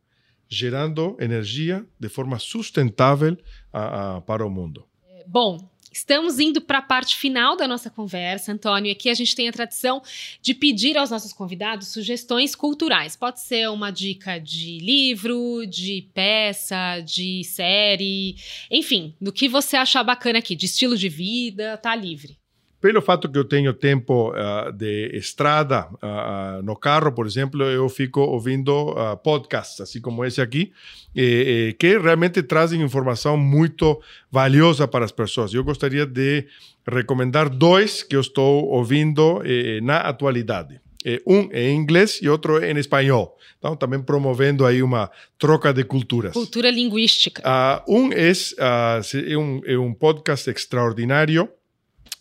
[0.48, 3.38] gerando energia de forma sustentável
[3.72, 4.86] a- a- para o mundo.
[5.28, 8.92] Bom, estamos indo para a parte final da nossa conversa, Antônio.
[8.92, 10.02] Aqui a gente tem a tradição
[10.42, 13.16] de pedir aos nossos convidados sugestões culturais.
[13.16, 18.36] Pode ser uma dica de livro, de peça, de série,
[18.72, 22.39] enfim, do que você achar bacana aqui, de estilo de vida, tá livre.
[22.82, 27.90] Pelo fato que eu tenho tempo ah, de estrada ah, no carro, por exemplo, eu
[27.90, 30.72] fico ouvindo ah, podcasts, assim como esse aqui,
[31.16, 34.00] eh, eh, que realmente trazem informação muito
[34.32, 35.54] valiosa para as pessoas.
[35.54, 36.46] Eu gostaria de
[36.88, 40.80] recomendar dois que eu estou ouvindo eh, na atualidade.
[41.06, 43.38] Eh, um em inglês e outro em espanhol.
[43.58, 46.32] Então, também promovendo aí uma troca de culturas.
[46.32, 47.42] Cultura linguística.
[47.46, 48.10] Ah, um
[48.58, 51.50] ah, se- é, um, é um podcast extraordinário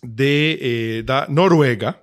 [0.02, 1.98] de, eh, da Noruega,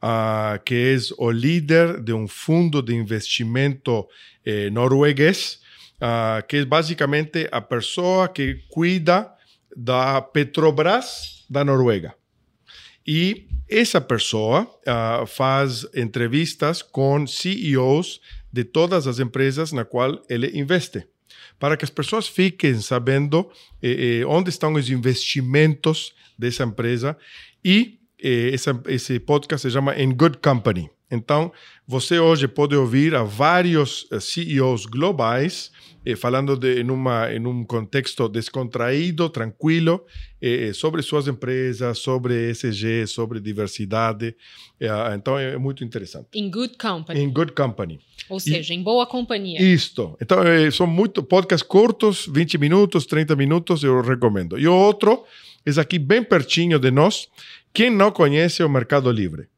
[0.00, 4.06] ah, que é o líder de um fundo de investimento
[4.44, 5.60] eh, norueguês,
[6.00, 9.32] ah, que é basicamente a pessoa que cuida
[9.76, 12.14] da Petrobras da Noruega.
[13.06, 18.20] E essa pessoa ah, faz entrevistas com CEOs
[18.52, 21.06] de todas as empresas na qual ele investe,
[21.64, 23.50] para que as pessoas fiquem sabendo
[23.82, 27.16] eh, eh, onde estão os investimentos dessa empresa
[27.64, 30.90] e eh, essa, esse podcast se chama In Good Company.
[31.10, 31.50] Então,
[31.88, 35.72] você hoje pode ouvir a vários eh, CEOs globais
[36.04, 40.04] eh, falando de, em, uma, em um contexto descontraído, tranquilo,
[40.40, 44.36] eh, sobre suas empresas, sobre ESG, sobre diversidade.
[44.78, 46.28] Eh, então, é muito interessante.
[46.34, 47.20] In good company.
[47.20, 47.98] In Good Company.
[48.28, 49.60] Ou seja, em boa companhia.
[49.60, 50.16] Isto.
[50.20, 54.58] Então, eh, são muito podcasts curtos, 20 minutos, 30 minutos, eu recomendo.
[54.58, 55.24] E o outro
[55.64, 57.28] é aqui bem pertinho de nós.
[57.72, 59.48] Quem não conhece o Mercado Livre?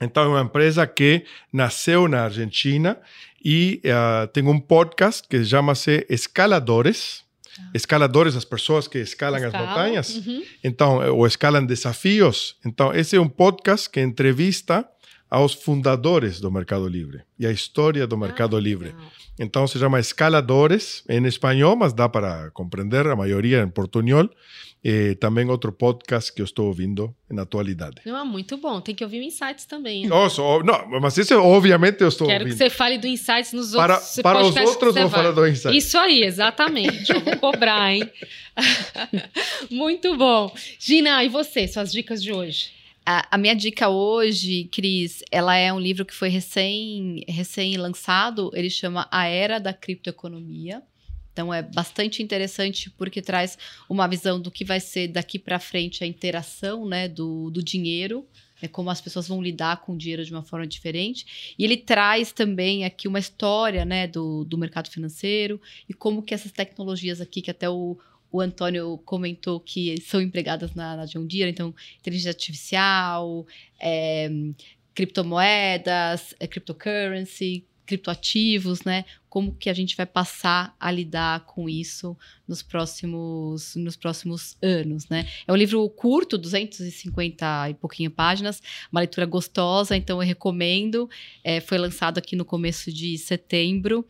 [0.00, 2.98] Então, é uma empresa que nasceu na Argentina
[3.44, 7.26] e eh, tem um podcast que chama-se Escaladores.
[7.74, 9.66] Escaladores, as pessoas que escalam as Escala.
[9.66, 10.16] montanhas.
[10.16, 10.44] Uhum.
[10.62, 12.56] Então, eh, ou escalam desafios.
[12.64, 14.88] Então, esse é um podcast que entrevista
[15.30, 18.88] aos fundadores do Mercado Livre e a história do Mercado Ah, Livre.
[18.88, 19.02] legal.
[19.40, 24.28] Então se chama Escaladores em espanhol, mas dá para compreender a maioria em portunhol.
[24.82, 27.96] E também outro podcast que eu estou ouvindo na atualidade.
[28.06, 28.80] Não, é muito bom.
[28.80, 30.06] Tem que ouvir o Insights também.
[30.06, 32.58] Nossa, ó, não, mas esse obviamente eu estou Quero que ouvindo.
[32.58, 35.20] você fale do Insights nos Para, outros para os que outros, vou vai.
[35.20, 35.76] falar do Insight.
[35.76, 37.10] Isso aí, exatamente.
[37.12, 38.08] Eu vou cobrar, hein?
[39.70, 40.52] Muito bom.
[40.78, 42.70] Gina, e você, suas dicas de hoje?
[43.10, 48.50] A, a minha dica hoje, Cris, ela é um livro que foi recém, recém lançado.
[48.52, 50.82] Ele chama A Era da Criptoeconomia.
[51.32, 53.56] Então é bastante interessante porque traz
[53.88, 58.26] uma visão do que vai ser daqui para frente a interação né, do, do dinheiro,
[58.60, 61.54] né, como as pessoas vão lidar com o dinheiro de uma forma diferente.
[61.58, 66.34] E ele traz também aqui uma história né, do, do mercado financeiro e como que
[66.34, 67.96] essas tecnologias aqui, que até o,
[68.30, 73.46] o Antônio comentou que são empregadas na, na John Deere, então inteligência artificial,
[73.80, 74.30] é,
[74.94, 79.06] criptomoedas, é, cryptocurrency, criptoativos, né?
[79.30, 82.14] Como que a gente vai passar a lidar com isso
[82.46, 85.26] nos próximos, nos próximos anos, né?
[85.46, 88.62] É um livro curto, 250 e pouquinho páginas,
[88.92, 91.08] uma leitura gostosa, então eu recomendo.
[91.42, 94.04] É, foi lançado aqui no começo de setembro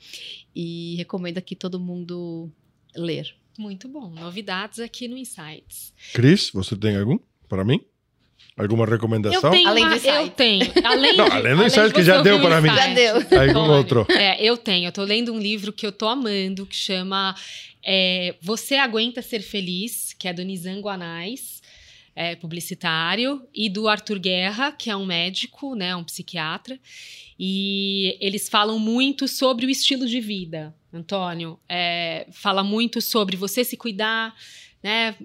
[0.54, 2.50] e recomendo aqui todo mundo
[2.96, 3.37] ler.
[3.58, 4.08] Muito bom.
[4.10, 5.92] Novidades aqui no Insights.
[6.14, 7.80] Cris, você tem algum para mim?
[8.56, 9.50] Alguma recomendação?
[9.50, 10.66] Eu tenho, Além uma- do eu tenho.
[10.84, 12.68] Além, Não, além do insight de que já deu para mim.
[12.68, 13.14] Já deu.
[13.16, 13.68] Algum Tony.
[13.70, 14.06] outro?
[14.10, 14.86] É, eu tenho.
[14.88, 17.34] Eu tô lendo um livro que eu tô amando, que chama
[17.84, 21.60] é, Você Aguenta Ser Feliz, que é do Nizango Anais,
[22.16, 26.78] é, publicitário, e do Arthur Guerra, que é um médico, né, um psiquiatra.
[27.38, 31.58] E eles falam muito sobre o estilo de vida, Antônio.
[31.68, 34.34] É, fala muito sobre você se cuidar,
[34.82, 35.16] né?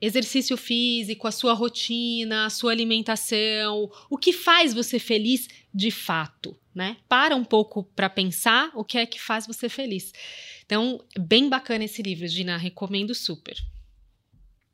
[0.00, 6.58] Exercício físico, a sua rotina, a sua alimentação, o que faz você feliz de fato,
[6.74, 6.96] né?
[7.08, 10.12] Para um pouco para pensar o que é que faz você feliz.
[10.66, 13.56] Então, bem bacana esse livro, Gina, recomendo super.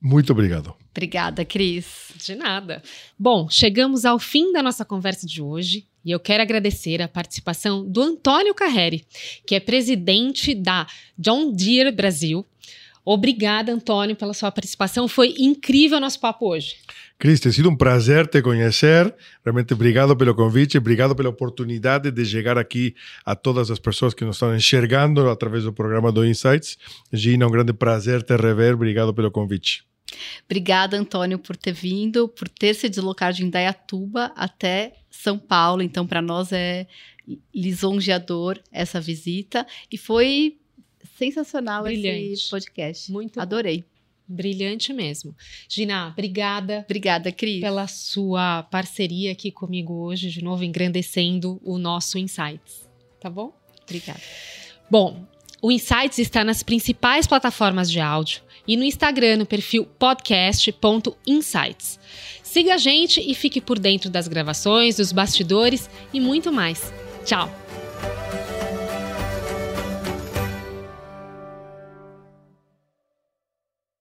[0.01, 0.75] Muito obrigado.
[0.91, 2.13] Obrigada, Cris.
[2.17, 2.83] De nada.
[3.19, 7.85] Bom, chegamos ao fim da nossa conversa de hoje e eu quero agradecer a participação
[7.85, 9.05] do Antônio Carreri,
[9.47, 10.87] que é presidente da
[11.19, 12.47] John Deere Brasil.
[13.05, 15.09] Obrigada, Antônio, pela sua participação.
[15.09, 16.77] Foi incrível o nosso papo hoje.
[17.19, 19.15] Cris, tem sido um prazer te conhecer.
[19.43, 22.95] Realmente, obrigado pelo convite, obrigado pela oportunidade de chegar aqui
[23.25, 26.77] a todas as pessoas que nos estão enxergando através do programa do Insights.
[27.11, 28.75] Gina, um grande prazer te rever.
[28.75, 29.88] Obrigado pelo convite.
[30.47, 35.83] Obrigada, Antônio, por ter vindo, por ter se deslocado de Indaiatuba até São Paulo.
[35.83, 36.87] Então, para nós é
[37.55, 39.67] lisonjeador essa visita.
[39.91, 40.59] E foi
[41.19, 42.33] sensacional Brilhante.
[42.33, 43.13] esse podcast.
[43.13, 43.41] Muito bom.
[43.41, 43.85] Adorei.
[44.27, 45.35] Brilhante mesmo.
[45.67, 47.61] Gina, obrigada Obrigada, Cris.
[47.63, 52.87] pela sua parceria aqui comigo hoje, de novo engrandecendo o nosso Insights.
[53.19, 53.59] Tá bom?
[53.85, 54.21] Obrigada.
[54.91, 55.27] Bom,
[55.63, 61.99] o Insights está nas principais plataformas de áudio e no Instagram no perfil podcast.insights.
[62.43, 66.93] Siga a gente e fique por dentro das gravações, dos bastidores e muito mais.
[67.25, 67.51] Tchau!